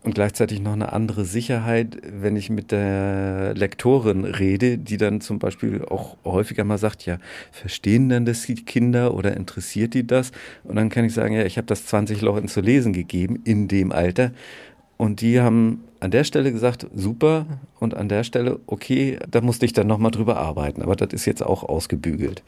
und 0.04 0.16
gleichzeitig 0.16 0.62
noch 0.62 0.74
eine 0.74 0.94
andere 0.94 1.26
Sicherheit, 1.26 1.98
wenn 2.04 2.36
ich 2.36 2.50
mit 2.50 2.72
der 2.72 3.54
Lektorin 3.54 4.24
rede, 4.24 4.78
die 4.78 4.98
dann 4.98 5.20
zum 5.20 5.40
Beispiel 5.40 5.84
auch 5.84 6.18
häufiger 6.24 6.64
mal 6.64 6.78
sagt, 6.78 7.06
ja, 7.06 7.18
verstehen 7.52 8.08
denn 8.08 8.26
das 8.26 8.44
die 8.44 8.56
Kinder 8.56 9.14
oder 9.14 9.36
interessiert 9.36 9.94
die 9.94 10.08
das? 10.08 10.32
Und 10.64 10.78
dann 10.78 10.90
kann 10.90 11.06
ich 11.06 11.14
sagen, 11.14 11.36
ja, 11.36 11.44
ich 11.44 11.58
habe 11.58 11.68
das 11.68 11.86
20 11.86 12.22
Leuten 12.22 12.48
zu 12.48 12.62
lesen 12.62 12.94
gegeben 12.94 13.42
in 13.44 13.68
dem 13.68 13.92
Alter. 13.92 14.32
Und 15.00 15.22
die 15.22 15.40
haben 15.40 15.86
an 16.02 16.12
der 16.12 16.26
Stelle 16.26 16.52
gesagt, 16.52 16.86
super, 16.94 17.46
und 17.80 17.94
an 17.94 18.10
der 18.10 18.26
Stelle, 18.26 18.60
okay, 18.68 19.18
da 19.32 19.40
musste 19.40 19.66
ich 19.66 19.72
dann 19.72 19.88
nochmal 19.88 20.12
drüber 20.12 20.36
arbeiten. 20.36 20.82
Aber 20.82 20.98
das 20.98 21.14
ist 21.14 21.26
jetzt 21.26 21.42
auch 21.42 21.64
ausgebügelt. 21.64 22.44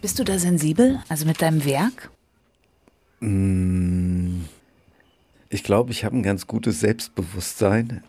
Bist 0.00 0.18
du 0.18 0.24
da 0.24 0.38
sensibel, 0.38 0.98
also 1.10 1.26
mit 1.26 1.42
deinem 1.42 1.66
Werk? 1.66 2.10
Mmh. 3.20 4.46
Ich 5.50 5.62
glaube, 5.62 5.90
ich 5.92 6.06
habe 6.06 6.16
ein 6.16 6.22
ganz 6.22 6.46
gutes 6.46 6.80
Selbstbewusstsein 6.80 8.02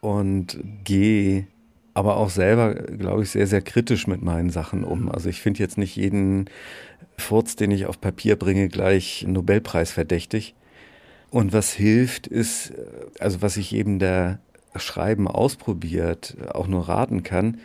und 0.00 0.58
gehe 0.84 1.46
aber 1.92 2.16
auch 2.16 2.30
selber, 2.30 2.74
glaube 2.74 3.24
ich, 3.24 3.30
sehr, 3.30 3.46
sehr 3.46 3.60
kritisch 3.60 4.06
mit 4.06 4.22
meinen 4.22 4.48
Sachen 4.48 4.84
um. 4.84 5.10
Also 5.10 5.28
ich 5.28 5.42
finde 5.42 5.60
jetzt 5.60 5.76
nicht 5.76 5.96
jeden 5.96 6.48
Furz, 7.18 7.56
den 7.56 7.70
ich 7.70 7.84
auf 7.84 8.00
Papier 8.00 8.36
bringe, 8.36 8.68
gleich 8.68 9.26
Nobelpreis 9.28 9.92
verdächtig. 9.92 10.54
Und 11.30 11.52
was 11.52 11.72
hilft, 11.72 12.26
ist, 12.26 12.72
also 13.18 13.42
was 13.42 13.56
ich 13.56 13.74
eben 13.74 13.98
der 13.98 14.38
Schreiben 14.76 15.28
ausprobiert, 15.28 16.36
auch 16.52 16.66
nur 16.66 16.88
raten 16.88 17.22
kann, 17.22 17.58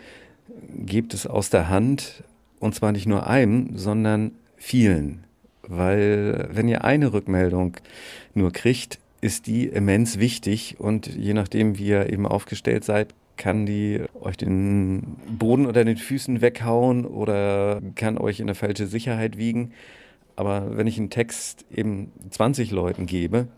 gebt 0.76 1.14
es 1.14 1.26
aus 1.26 1.50
der 1.50 1.68
Hand 1.68 2.24
und 2.58 2.74
zwar 2.74 2.92
nicht 2.92 3.06
nur 3.06 3.26
einem, 3.26 3.76
sondern 3.76 4.32
vielen. 4.56 5.24
Weil 5.62 6.48
wenn 6.52 6.68
ihr 6.68 6.84
eine 6.84 7.12
Rückmeldung 7.12 7.76
nur 8.34 8.52
kriegt, 8.52 8.98
ist 9.20 9.46
die 9.46 9.66
immens 9.66 10.18
wichtig 10.18 10.76
und 10.78 11.06
je 11.06 11.34
nachdem, 11.34 11.78
wie 11.78 11.88
ihr 11.88 12.10
eben 12.10 12.26
aufgestellt 12.26 12.84
seid, 12.84 13.14
kann 13.36 13.66
die 13.66 14.02
euch 14.20 14.36
den 14.36 15.16
Boden 15.38 15.66
unter 15.66 15.84
den 15.84 15.96
Füßen 15.96 16.40
weghauen 16.40 17.06
oder 17.06 17.80
kann 17.94 18.18
euch 18.18 18.40
in 18.40 18.46
eine 18.46 18.54
falsche 18.54 18.86
Sicherheit 18.86 19.38
wiegen. 19.38 19.72
Aber 20.40 20.74
wenn 20.74 20.86
ich 20.86 20.96
einen 20.96 21.10
Text 21.10 21.66
eben 21.70 22.12
20 22.30 22.70
Leuten 22.70 23.04
gebe 23.04 23.48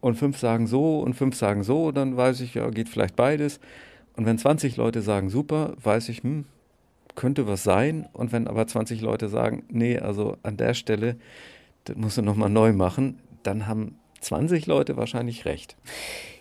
und 0.00 0.14
fünf 0.14 0.38
sagen 0.38 0.68
so 0.68 1.00
und 1.00 1.14
fünf 1.14 1.34
sagen 1.34 1.64
so, 1.64 1.90
dann 1.90 2.16
weiß 2.16 2.42
ich, 2.42 2.54
ja, 2.54 2.70
geht 2.70 2.88
vielleicht 2.88 3.16
beides. 3.16 3.58
Und 4.14 4.24
wenn 4.24 4.38
20 4.38 4.76
Leute 4.76 5.02
sagen 5.02 5.30
super, 5.30 5.74
weiß 5.82 6.10
ich, 6.10 6.22
hm, 6.22 6.44
könnte 7.16 7.48
was 7.48 7.64
sein. 7.64 8.06
Und 8.12 8.30
wenn 8.30 8.46
aber 8.46 8.68
20 8.68 9.00
Leute 9.00 9.28
sagen, 9.28 9.64
nee, 9.68 9.98
also 9.98 10.36
an 10.44 10.56
der 10.56 10.74
Stelle, 10.74 11.16
das 11.86 11.96
musst 11.96 12.18
du 12.18 12.22
nochmal 12.22 12.50
neu 12.50 12.72
machen, 12.72 13.18
dann 13.42 13.66
haben 13.66 13.96
20 14.22 14.66
Leute 14.66 14.96
wahrscheinlich 14.96 15.44
recht. 15.44 15.76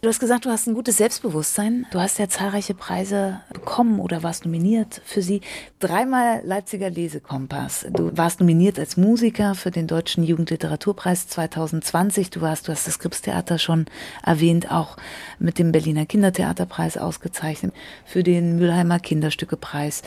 Du 0.01 0.09
hast 0.09 0.19
gesagt, 0.19 0.45
du 0.45 0.49
hast 0.49 0.67
ein 0.67 0.73
gutes 0.73 0.97
Selbstbewusstsein. 0.97 1.85
Du 1.91 1.99
hast 1.99 2.17
ja 2.17 2.27
zahlreiche 2.27 2.73
Preise 2.73 3.41
bekommen 3.53 3.99
oder 3.99 4.23
warst 4.23 4.45
nominiert 4.45 4.99
für 5.05 5.21
sie. 5.21 5.41
Dreimal 5.79 6.41
Leipziger 6.43 6.89
Lesekompass. 6.89 7.85
Du 7.91 8.15
warst 8.17 8.39
nominiert 8.39 8.79
als 8.79 8.97
Musiker 8.97 9.53
für 9.53 9.69
den 9.69 9.85
Deutschen 9.85 10.23
Jugendliteraturpreis 10.23 11.27
2020. 11.27 12.31
Du 12.31 12.41
warst, 12.41 12.67
du 12.67 12.71
hast 12.71 12.87
das 12.87 12.97
Gripstheater 12.97 13.59
schon 13.59 13.85
erwähnt, 14.25 14.71
auch 14.71 14.97
mit 15.37 15.59
dem 15.59 15.71
Berliner 15.71 16.07
Kindertheaterpreis 16.07 16.97
ausgezeichnet, 16.97 17.73
für 18.03 18.23
den 18.23 18.55
Mülheimer 18.55 18.99
Kinderstückepreis 18.99 20.01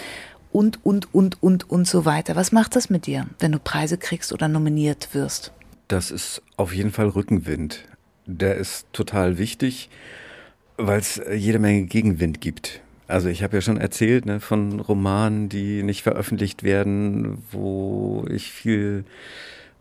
und, 0.51 0.85
und, 0.85 1.15
und, 1.15 1.43
und, 1.43 1.71
und 1.71 1.87
so 1.87 2.05
weiter. 2.05 2.37
Was 2.37 2.53
macht 2.53 2.77
das 2.77 2.91
mit 2.91 3.07
dir, 3.07 3.27
wenn 3.39 3.53
du 3.53 3.59
Preise 3.59 3.99
kriegst 3.99 4.33
oder 4.33 4.49
nominiert 4.49 5.09
wirst? 5.13 5.53
Das 5.89 6.11
ist 6.11 6.43
auf 6.57 6.75
jeden 6.75 6.93
Fall 6.93 7.09
Rückenwind. 7.09 7.85
Der 8.27 8.57
ist 8.57 8.87
total 8.93 9.39
wichtig, 9.39 9.91
weil 10.77 10.99
es 10.99 11.21
jede 11.35 11.59
Menge 11.59 11.85
Gegenwind 11.85 12.41
gibt. 12.41 12.81
Also 13.07 13.29
ich 13.29 13.43
habe 13.43 13.57
ja 13.57 13.61
schon 13.61 13.77
erzählt 13.77 14.25
ne, 14.25 14.41
von 14.41 14.81
Romanen, 14.81 15.49
die 15.49 15.83
nicht 15.83 16.03
veröffentlicht 16.03 16.63
werden, 16.63 17.43
wo 17.51 18.25
ich 18.31 18.51
viel 18.51 19.05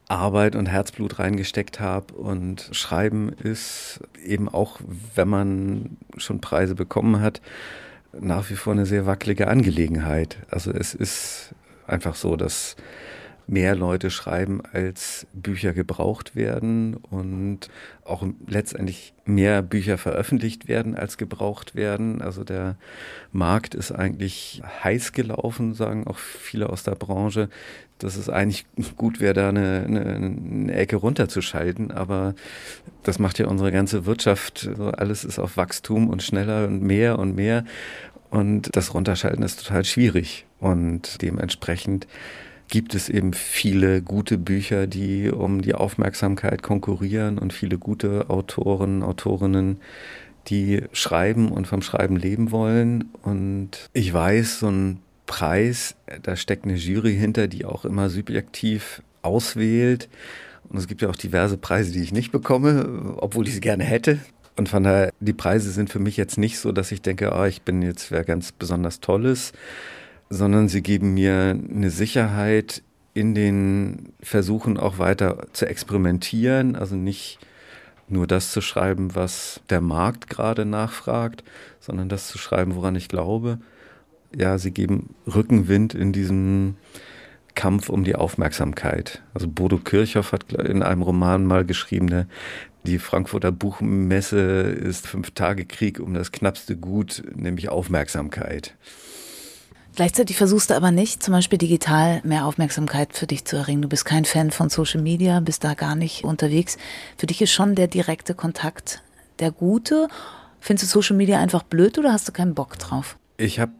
Arbeit 0.10 0.56
und 0.56 0.66
Herzblut 0.66 1.20
reingesteckt 1.20 1.80
habe. 1.80 2.14
Und 2.14 2.70
Schreiben 2.74 3.30
ist 3.30 4.02
eben 4.26 4.50
auch, 4.50 4.80
wenn 5.16 5.30
man 5.30 5.98
schon 6.18 6.42
Preise 6.42 6.76
bekommen 6.76 7.22
hat, 7.22 7.42
nach 8.12 8.50
wie 8.50 8.56
vor 8.56 8.74
eine 8.74 8.86
sehr 8.86 9.06
wackelige 9.06 9.48
Angelegenheit. 9.48 10.38
Also 10.50 10.72
es 10.72 10.94
ist 10.94 11.56
einfach 11.88 12.16
so, 12.16 12.36
dass 12.36 12.76
mehr 13.48 13.76
Leute 13.76 14.10
schreiben, 14.10 14.62
als 14.72 15.28
Bücher 15.34 15.74
gebraucht 15.74 16.36
werden 16.36 16.96
und 16.96 17.70
auch 18.06 18.26
letztendlich 18.48 19.14
mehr 19.26 19.62
Bücher 19.62 19.98
veröffentlicht 19.98 20.68
werden, 20.68 20.96
als 20.96 21.18
gebraucht 21.18 21.76
werden. 21.76 22.22
Also 22.22 22.44
der 22.44 22.78
Markt 23.32 23.76
ist 23.76 23.92
eigentlich 23.92 24.62
heiß 24.84 25.14
gelaufen, 25.14 25.74
sagen 25.74 26.08
auch 26.08 26.18
viele 26.18 26.70
aus 26.70 26.84
der 26.84 26.96
Branche, 26.96 27.50
dass 28.00 28.16
es 28.18 28.30
eigentlich 28.30 28.66
gut 28.98 29.20
wäre, 29.20 29.34
da 29.34 29.50
eine, 29.50 29.84
eine, 29.86 30.06
eine 30.06 30.74
Ecke 30.74 30.98
runterzuschalten. 30.98 31.92
Aber 31.92 32.36
das 33.04 33.20
macht 33.20 33.40
ja 33.40 33.48
unsere 33.48 33.72
ganze 33.72 34.06
Wirtschaft. 34.06 34.68
Also 34.68 34.90
alles 34.90 35.24
ist 35.24 35.40
auf 35.40 35.58
Wachstum 35.58 36.10
und 36.10 36.24
schneller 36.24 36.68
und 36.68 36.82
mehr 36.82 37.20
und 37.20 37.36
mehr. 37.36 37.64
Und 38.30 38.76
das 38.76 38.94
Runterschalten 38.94 39.44
ist 39.44 39.64
total 39.64 39.86
schwierig. 39.86 40.46
Und 40.60 41.22
dementsprechend 41.22 42.08
gibt 42.74 42.96
es 42.96 43.08
eben 43.08 43.34
viele 43.34 44.02
gute 44.02 44.40
Bücher, 44.40 44.88
die 44.88 45.30
um 45.30 45.62
die 45.62 45.76
Aufmerksamkeit 45.76 46.64
konkurrieren 46.64 47.38
und 47.38 47.54
viele 47.54 47.78
gute 47.78 48.32
Autoren, 48.32 49.04
Autorinnen, 49.04 49.78
die 50.48 50.82
schreiben 50.92 51.52
und 51.52 51.68
vom 51.68 51.84
Schreiben 51.84 52.16
leben 52.16 52.50
wollen. 52.50 53.12
Und 53.22 53.92
ich 53.94 54.12
weiß, 54.12 54.62
so 54.62 54.72
ein 54.72 55.02
Preis, 55.28 55.96
da 56.24 56.36
steckt 56.36 56.66
eine 56.66 56.74
Jury 56.74 57.16
hinter, 57.16 57.48
die 57.48 57.64
auch 57.64 57.86
immer 57.86 58.10
subjektiv 58.10 59.04
auswählt. 59.22 60.10
Und 60.68 60.80
es 60.80 60.88
gibt 60.88 61.04
ja 61.04 61.10
auch 61.10 61.16
diverse 61.16 61.58
Preise, 61.58 61.92
die 61.92 62.02
ich 62.02 62.12
nicht 62.12 62.32
bekomme, 62.32 63.14
obwohl 63.18 63.48
ich 63.48 63.54
sie 63.54 63.62
gerne 63.62 63.84
hätte. 63.84 64.18
Und 64.58 64.68
von 64.68 64.84
daher, 64.84 65.12
die 65.20 65.34
Preise 65.34 65.70
sind 65.70 65.92
für 65.92 66.00
mich 66.00 66.18
jetzt 66.18 66.40
nicht 66.40 66.58
so, 66.58 66.72
dass 66.72 66.92
ich 66.92 67.04
denke, 67.04 67.34
ah, 67.34 67.46
ich 67.46 67.62
bin 67.62 67.84
jetzt 67.84 68.10
wer 68.10 68.24
ganz 68.24 68.52
besonders 68.52 69.00
Tolles, 69.00 69.54
sondern 70.34 70.68
sie 70.68 70.82
geben 70.82 71.14
mir 71.14 71.52
eine 71.52 71.92
Sicherheit 71.92 72.82
in 73.14 73.36
den 73.36 74.14
Versuchen 74.22 74.78
auch 74.78 74.98
weiter 74.98 75.46
zu 75.54 75.68
experimentieren, 75.68 76.76
also 76.76 76.96
nicht 76.96 77.38
nur 78.08 78.26
das 78.26 78.52
zu 78.52 78.60
schreiben, 78.60 79.16
was 79.16 79.62
der 79.70 79.82
Markt 79.82 80.30
gerade 80.30 80.66
nachfragt, 80.66 81.44
sondern 81.80 82.10
das 82.10 82.28
zu 82.28 82.38
schreiben, 82.38 82.76
woran 82.76 82.96
ich 82.96 83.10
glaube. 83.10 83.60
Ja, 84.36 84.58
sie 84.58 84.72
geben 84.72 85.14
Rückenwind 85.28 85.94
in 85.94 86.12
diesem 86.12 86.76
Kampf 87.54 87.90
um 87.90 88.04
die 88.04 88.16
Aufmerksamkeit. 88.16 89.22
Also 89.36 89.48
Bodo 89.48 89.78
Kirchhoff 89.78 90.32
hat 90.32 90.52
in 90.54 90.82
einem 90.82 91.04
Roman 91.04 91.46
mal 91.46 91.64
geschrieben, 91.64 92.28
die 92.86 92.98
Frankfurter 92.98 93.52
Buchmesse 93.52 94.40
ist 94.40 95.06
fünf 95.06 95.32
Tage 95.32 95.66
Krieg 95.66 96.00
um 96.00 96.16
das 96.16 96.32
knappste 96.32 96.76
Gut, 96.76 97.24
nämlich 97.36 97.70
Aufmerksamkeit. 97.70 98.76
Gleichzeitig 99.96 100.38
versuchst 100.38 100.72
du 100.72 100.74
aber 100.74 100.90
nicht, 100.90 101.22
zum 101.22 101.34
Beispiel 101.34 101.60
digital 101.60 102.22
mehr 102.24 102.46
Aufmerksamkeit 102.46 103.16
für 103.16 103.28
dich 103.28 103.46
zu 103.46 103.58
erringen. 103.58 103.84
Du 103.84 103.90
bist 103.90 104.06
kein 104.06 104.26
Fan 104.26 104.50
von 104.50 104.70
Social 104.70 105.02
Media, 105.02 105.40
bist 105.40 105.64
da 105.64 105.76
gar 105.76 105.96
nicht 105.96 106.24
unterwegs. 106.24 106.78
Für 107.16 107.28
dich 107.28 107.42
ist 107.42 107.52
schon 107.52 107.76
der 107.76 107.88
direkte 107.88 108.34
Kontakt 108.34 109.04
der 109.40 109.52
gute. 109.52 110.08
Findest 110.60 110.96
du 110.96 111.00
Social 111.00 111.16
Media 111.16 111.40
einfach 111.40 111.62
blöd 111.62 112.00
oder 112.00 112.12
hast 112.12 112.28
du 112.28 112.32
keinen 112.32 112.56
Bock 112.56 112.80
drauf? 112.80 113.18
Ich 113.38 113.60
habe 113.60 113.74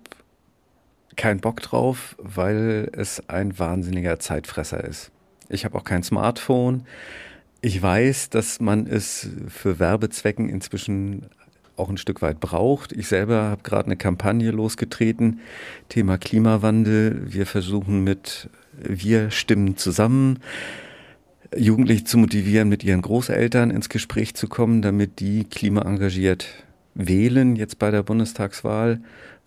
keinen 1.16 1.40
Bock 1.40 1.62
drauf, 1.62 2.16
weil 2.20 2.92
es 2.94 3.28
ein 3.30 3.58
wahnsinniger 3.58 4.20
Zeitfresser 4.20 4.84
ist. 4.84 5.12
Ich 5.50 5.66
habe 5.66 5.78
auch 5.78 5.84
kein 5.84 6.04
Smartphone. 6.04 6.86
Ich 7.62 7.82
weiß, 7.82 8.30
dass 8.30 8.60
man 8.60 8.86
es 8.86 9.30
für 9.48 9.80
Werbezwecken 9.80 10.50
inzwischen 10.50 11.30
auch 11.76 11.90
ein 11.90 11.98
Stück 11.98 12.22
weit 12.22 12.40
braucht. 12.40 12.92
Ich 12.92 13.08
selber 13.08 13.44
habe 13.44 13.64
gerade 13.64 13.88
eine 13.88 13.98
Kampagne 13.98 14.52
losgetreten, 14.52 15.40
Thema 15.90 16.18
Klimawandel. 16.18 17.22
Wir 17.34 17.46
versuchen 17.46 18.04
mit 18.04 18.50
wir 18.82 19.32
stimmen 19.32 19.78
zusammen, 19.78 20.40
Jugendliche 21.56 22.04
zu 22.04 22.18
motivieren, 22.18 22.70
mit 22.70 22.84
ihren 22.84 23.02
Großeltern 23.02 23.70
ins 23.70 23.90
Gespräch 23.90 24.34
zu 24.34 24.48
kommen, 24.48 24.82
damit 24.82 25.20
die 25.20 25.44
klimaengagiert 25.44 26.48
wählen 26.96 27.56
jetzt 27.56 27.80
bei 27.80 27.92
der 27.92 28.04
Bundestagswahl, 28.04 29.00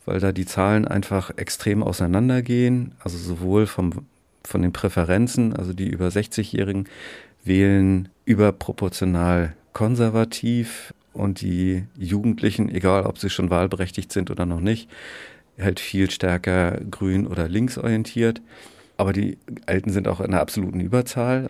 weil 0.05 0.21
da 0.21 0.33
die 0.33 0.47
Zahlen 0.47 0.87
einfach 0.87 1.31
extrem 1.37 1.83
auseinandergehen, 1.83 2.93
also 3.01 3.19
sowohl 3.19 3.67
vom, 3.67 4.07
von 4.45 4.63
den 4.63 4.73
Präferenzen, 4.73 5.55
also 5.55 5.73
die 5.73 5.89
über 5.89 6.09
60-Jährigen 6.09 6.89
wählen 7.45 8.09
überproportional 8.25 9.55
konservativ 9.73 10.95
und 11.17 11.41
die 11.41 11.85
Jugendlichen, 11.99 12.69
egal 12.69 13.05
ob 13.05 13.19
sie 13.19 13.31
schon 13.31 13.51
wahlberechtigt 13.51 14.13
sind 14.13 14.31
oder 14.31 14.47
noch 14.47 14.61
nicht, 14.61 14.89
halt 15.59 15.81
viel 15.81 16.11
stärker 16.11 16.79
grün 16.91 17.27
oder 17.27 17.49
linksorientiert. 17.49 18.43
Aber 18.97 19.13
die 19.13 19.39
Alten 19.67 19.91
sind 19.91 20.09
auch 20.09 20.21
in 20.21 20.27
einer 20.27 20.41
absoluten 20.41 20.81
Überzahl. 20.81 21.49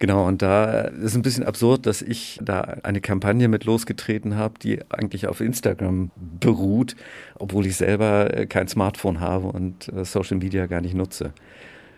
Genau, 0.00 0.28
und 0.28 0.42
da 0.42 0.82
ist 0.82 1.16
ein 1.16 1.22
bisschen 1.22 1.42
absurd, 1.42 1.86
dass 1.86 2.02
ich 2.02 2.38
da 2.40 2.60
eine 2.60 3.00
Kampagne 3.00 3.48
mit 3.48 3.64
losgetreten 3.64 4.36
habe, 4.36 4.54
die 4.60 4.80
eigentlich 4.90 5.26
auf 5.26 5.40
Instagram 5.40 6.12
beruht, 6.38 6.94
obwohl 7.36 7.66
ich 7.66 7.76
selber 7.76 8.32
äh, 8.32 8.46
kein 8.46 8.68
Smartphone 8.68 9.18
habe 9.18 9.48
und 9.48 9.92
äh, 9.92 10.04
Social 10.04 10.36
Media 10.36 10.66
gar 10.66 10.80
nicht 10.80 10.94
nutze. 10.94 11.32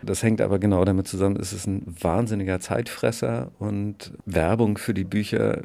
Das 0.01 0.23
hängt 0.23 0.41
aber 0.41 0.57
genau 0.57 0.83
damit 0.83 1.07
zusammen, 1.07 1.37
es 1.39 1.53
ist 1.53 1.67
ein 1.67 1.83
wahnsinniger 2.01 2.59
Zeitfresser 2.59 3.51
und 3.59 4.13
Werbung 4.25 4.79
für 4.79 4.95
die 4.95 5.03
Bücher, 5.03 5.61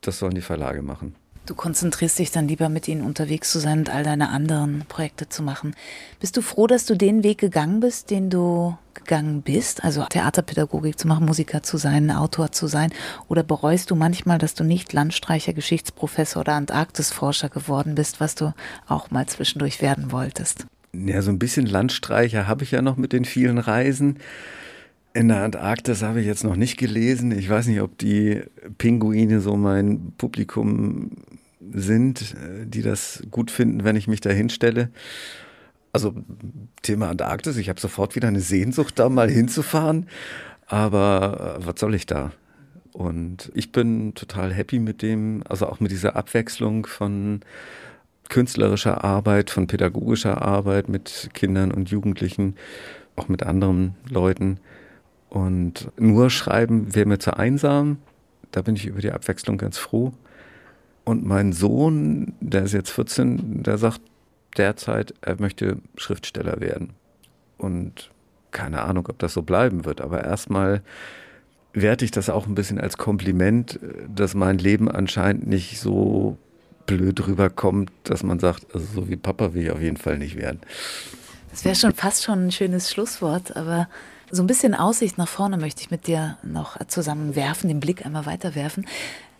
das 0.00 0.18
sollen 0.18 0.34
die 0.34 0.40
Verlage 0.40 0.82
machen. 0.82 1.14
Du 1.48 1.54
konzentrierst 1.54 2.18
dich 2.18 2.30
dann 2.30 2.46
lieber 2.46 2.68
mit 2.68 2.88
ihnen 2.88 3.00
unterwegs 3.00 3.50
zu 3.50 3.58
sein 3.58 3.78
und 3.78 3.88
all 3.88 4.04
deine 4.04 4.28
anderen 4.28 4.84
Projekte 4.86 5.30
zu 5.30 5.42
machen. 5.42 5.74
Bist 6.20 6.36
du 6.36 6.42
froh, 6.42 6.66
dass 6.66 6.84
du 6.84 6.94
den 6.94 7.24
Weg 7.24 7.38
gegangen 7.38 7.80
bist, 7.80 8.10
den 8.10 8.28
du 8.28 8.76
gegangen 8.92 9.40
bist? 9.40 9.82
Also 9.82 10.04
Theaterpädagogik 10.04 10.98
zu 10.98 11.08
machen, 11.08 11.24
Musiker 11.24 11.62
zu 11.62 11.78
sein, 11.78 12.10
Autor 12.10 12.52
zu 12.52 12.66
sein? 12.66 12.92
Oder 13.28 13.44
bereust 13.44 13.90
du 13.90 13.94
manchmal, 13.94 14.36
dass 14.36 14.52
du 14.52 14.62
nicht 14.62 14.92
Landstreicher, 14.92 15.54
Geschichtsprofessor 15.54 16.40
oder 16.40 16.52
Antarktisforscher 16.52 17.48
geworden 17.48 17.94
bist, 17.94 18.20
was 18.20 18.34
du 18.34 18.52
auch 18.86 19.10
mal 19.10 19.24
zwischendurch 19.24 19.80
werden 19.80 20.12
wolltest? 20.12 20.66
Ja, 20.92 21.22
so 21.22 21.30
ein 21.30 21.38
bisschen 21.38 21.64
Landstreicher 21.64 22.46
habe 22.46 22.62
ich 22.62 22.72
ja 22.72 22.82
noch 22.82 22.98
mit 22.98 23.14
den 23.14 23.24
vielen 23.24 23.56
Reisen. 23.56 24.18
In 25.14 25.28
der 25.28 25.42
Antarktis 25.42 26.02
habe 26.02 26.20
ich 26.20 26.26
jetzt 26.26 26.44
noch 26.44 26.56
nicht 26.56 26.76
gelesen. 26.76 27.32
Ich 27.32 27.48
weiß 27.48 27.66
nicht, 27.66 27.80
ob 27.80 27.98
die 27.98 28.42
Pinguine 28.76 29.40
so 29.40 29.56
mein 29.56 30.12
Publikum 30.18 31.10
sind, 31.72 32.34
äh, 32.34 32.66
die 32.66 32.82
das 32.82 33.22
gut 33.30 33.50
finden, 33.50 33.84
wenn 33.84 33.96
ich 33.96 34.08
mich 34.08 34.20
da 34.20 34.30
hinstelle. 34.30 34.90
Also 35.92 36.14
Thema 36.82 37.08
Antarktis, 37.08 37.56
ich 37.56 37.68
habe 37.68 37.80
sofort 37.80 38.14
wieder 38.14 38.28
eine 38.28 38.40
Sehnsucht, 38.40 38.98
da 38.98 39.08
mal 39.08 39.30
hinzufahren. 39.30 40.06
Aber 40.66 41.58
äh, 41.60 41.66
was 41.66 41.80
soll 41.80 41.94
ich 41.94 42.06
da? 42.06 42.32
Und 42.92 43.50
ich 43.54 43.72
bin 43.72 44.14
total 44.14 44.52
happy 44.52 44.78
mit 44.78 45.02
dem, 45.02 45.42
also 45.48 45.66
auch 45.66 45.80
mit 45.80 45.90
dieser 45.90 46.16
Abwechslung 46.16 46.86
von 46.86 47.40
künstlerischer 48.28 49.04
Arbeit, 49.04 49.50
von 49.50 49.66
pädagogischer 49.66 50.42
Arbeit 50.42 50.88
mit 50.88 51.30
Kindern 51.32 51.70
und 51.72 51.90
Jugendlichen, 51.90 52.56
auch 53.16 53.28
mit 53.28 53.42
anderen 53.42 53.94
Leuten. 54.10 54.60
Und 55.28 55.90
nur 55.98 56.30
schreiben 56.30 56.94
wäre 56.94 57.06
mir 57.06 57.18
zu 57.18 57.36
einsam. 57.36 57.98
Da 58.50 58.62
bin 58.62 58.76
ich 58.76 58.86
über 58.86 59.00
die 59.00 59.12
Abwechslung 59.12 59.58
ganz 59.58 59.78
froh. 59.78 60.12
Und 61.04 61.24
mein 61.24 61.52
Sohn, 61.52 62.34
der 62.40 62.64
ist 62.64 62.72
jetzt 62.72 62.90
14, 62.90 63.62
der 63.62 63.78
sagt 63.78 64.00
derzeit, 64.56 65.14
er 65.20 65.40
möchte 65.40 65.78
Schriftsteller 65.96 66.60
werden. 66.60 66.90
Und 67.56 68.10
keine 68.50 68.82
Ahnung, 68.82 69.06
ob 69.08 69.18
das 69.18 69.34
so 69.34 69.42
bleiben 69.42 69.84
wird, 69.84 70.00
aber 70.00 70.24
erstmal 70.24 70.82
werte 71.72 72.04
ich 72.04 72.10
das 72.10 72.30
auch 72.30 72.46
ein 72.46 72.54
bisschen 72.54 72.80
als 72.80 72.96
Kompliment, 72.96 73.78
dass 74.14 74.34
mein 74.34 74.58
Leben 74.58 74.90
anscheinend 74.90 75.46
nicht 75.46 75.78
so 75.78 76.38
blöd 76.86 77.26
rüberkommt, 77.26 77.92
dass 78.04 78.22
man 78.22 78.38
sagt, 78.38 78.66
also 78.74 78.86
so 78.94 79.08
wie 79.08 79.16
Papa 79.16 79.54
will 79.54 79.64
ich 79.64 79.70
auf 79.70 79.80
jeden 79.80 79.98
Fall 79.98 80.18
nicht 80.18 80.36
werden. 80.36 80.60
Das 81.50 81.64
wäre 81.64 81.74
schon 81.74 81.92
fast 81.94 82.24
schon 82.24 82.46
ein 82.46 82.52
schönes 82.52 82.90
Schlusswort, 82.90 83.56
aber 83.56 83.88
so 84.30 84.42
ein 84.42 84.46
bisschen 84.46 84.74
Aussicht 84.74 85.18
nach 85.18 85.28
vorne 85.28 85.56
möchte 85.56 85.82
ich 85.82 85.90
mit 85.90 86.06
dir 86.06 86.36
noch 86.42 86.76
zusammen 86.86 87.34
werfen, 87.34 87.68
den 87.68 87.80
Blick 87.80 88.04
einmal 88.04 88.26
weiterwerfen. 88.26 88.86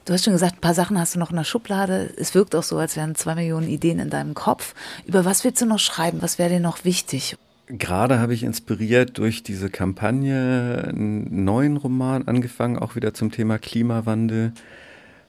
Du 0.05 0.15
hast 0.15 0.25
schon 0.25 0.33
gesagt, 0.33 0.57
ein 0.57 0.61
paar 0.63 0.73
Sachen 0.73 0.99
hast 0.99 1.15
du 1.15 1.19
noch 1.19 1.31
in 1.31 1.37
der 1.37 1.45
Schublade. 1.45 2.11
Es 2.17 2.35
wirkt 2.35 2.55
auch 2.55 2.63
so, 2.63 2.79
als 2.79 2.97
wären 2.97 3.15
zwei 3.15 3.35
Millionen 3.35 3.69
Ideen 3.69 3.99
in 3.99 4.09
deinem 4.09 4.33
Kopf. 4.33 4.75
Über 5.05 5.27
was 5.27 5.45
willst 5.45 5.61
du 5.61 5.67
noch 5.67 5.79
schreiben? 5.79 6.23
Was 6.23 6.39
wäre 6.39 6.49
dir 6.49 6.61
noch 6.61 6.85
wichtig? 6.87 7.37
Gerade 7.67 8.19
habe 8.19 8.33
ich 8.33 8.45
inspiriert 8.45 9.19
durch 9.19 9.43
diese 9.43 9.69
Kampagne 9.69 10.87
einen 10.89 11.45
neuen 11.45 11.77
Roman 11.77 12.27
angefangen, 12.27 12.79
auch 12.79 12.97
wieder 12.97 13.13
zum 13.13 13.31
Thema 13.31 13.59
Klimawandel. 13.59 14.55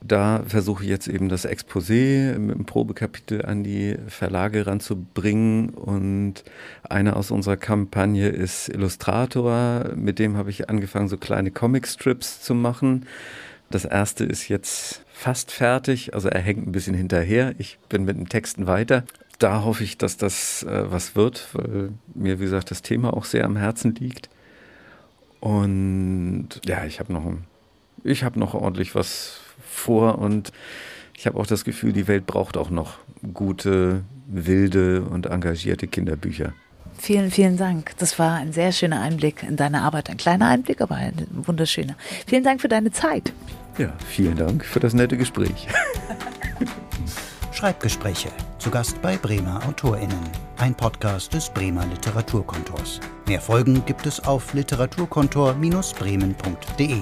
Da 0.02 0.44
versuche 0.48 0.84
ich 0.84 0.90
jetzt 0.90 1.08
eben 1.08 1.28
das 1.28 1.46
Exposé 1.46 2.38
mit 2.38 2.56
dem 2.56 2.66
Probekapitel 2.66 3.46
an 3.46 3.64
die 3.64 3.98
Verlage 4.08 4.66
ranzubringen. 4.66 5.70
Und 5.70 6.44
einer 6.84 7.18
aus 7.18 7.32
unserer 7.32 7.58
Kampagne 7.58 8.30
ist 8.30 8.70
Illustrator. 8.70 9.92
Mit 9.96 10.20
dem 10.20 10.38
habe 10.38 10.50
ich 10.50 10.70
angefangen, 10.70 11.10
so 11.10 11.18
kleine 11.18 11.52
Comicstrips 11.52 12.42
zu 12.42 12.56
machen 12.56 13.06
das 13.70 13.86
erste 13.86 14.24
ist 14.24 14.48
jetzt 14.48 15.04
fast 15.14 15.52
fertig, 15.52 16.14
also 16.14 16.28
er 16.28 16.42
hängt 16.42 16.68
ein 16.68 16.72
bisschen 16.72 16.96
hinterher. 16.96 17.54
Ich 17.58 17.78
bin 17.88 18.04
mit 18.04 18.18
den 18.18 18.28
Texten 18.28 18.68
weiter. 18.68 19.04
Da 19.38 19.64
hoffe 19.64 19.84
ich, 19.84 19.98
dass 19.98 20.18
das 20.18 20.64
äh, 20.64 20.92
was 20.92 21.16
wird, 21.16 21.50
weil 21.54 21.92
mir, 22.14 22.40
wie 22.40 22.44
gesagt, 22.44 22.72
das 22.72 22.82
Thema 22.82 23.14
auch 23.14 23.26
sehr 23.26 23.46
am 23.46 23.56
Herzen 23.56 23.96
liegt. 23.96 24.30
Und 25.40 26.50
ja, 26.66 26.84
ich 26.86 27.00
habe 27.00 27.14
noch, 27.14 27.32
ich 28.04 28.24
habe 28.24 28.40
noch 28.40 28.54
ordentlich 28.54 28.96
was 28.96 29.40
vor 29.80 30.20
und 30.20 30.52
ich 31.18 31.26
habe 31.26 31.40
auch 31.40 31.48
das 31.48 31.66
Gefühl, 31.66 31.92
die 31.92 32.08
Welt 32.08 32.26
braucht 32.26 32.56
auch 32.56 32.70
noch 32.70 33.00
gute, 33.34 34.04
wilde 34.28 35.02
und 35.02 35.26
engagierte 35.26 35.88
Kinderbücher. 35.88 36.54
Vielen, 36.98 37.32
vielen 37.32 37.58
Dank. 37.58 37.94
Das 37.98 38.20
war 38.20 38.36
ein 38.36 38.54
sehr 38.54 38.72
schöner 38.72 39.02
Einblick 39.02 39.44
in 39.44 39.56
deine 39.56 39.82
Arbeit. 39.82 40.10
Ein 40.10 40.18
kleiner 40.18 40.48
Einblick, 40.48 40.82
aber 40.82 40.96
ein 40.96 41.28
wunderschöner. 41.32 41.96
Vielen 42.28 42.44
Dank 42.44 42.62
für 42.62 42.68
deine 42.68 42.92
Zeit. 42.92 43.34
Ja, 43.78 43.94
vielen 44.08 44.36
Dank 44.36 44.66
für 44.66 44.80
das 44.80 44.94
nette 44.94 45.18
Gespräch. 45.18 45.68
Schreibgespräche. 47.54 48.30
Zu 48.58 48.70
Gast 48.70 49.02
bei 49.02 49.18
Bremer 49.18 49.62
AutorInnen. 49.68 50.20
Ein 50.58 50.76
Podcast 50.76 51.34
des 51.34 51.50
Bremer 51.50 51.86
Literaturkontors. 51.86 53.00
Mehr 53.28 53.42
Folgen 53.42 53.84
gibt 53.86 54.06
es 54.06 54.24
auf 54.24 54.54
literaturkontor-bremen.de. 54.54 57.02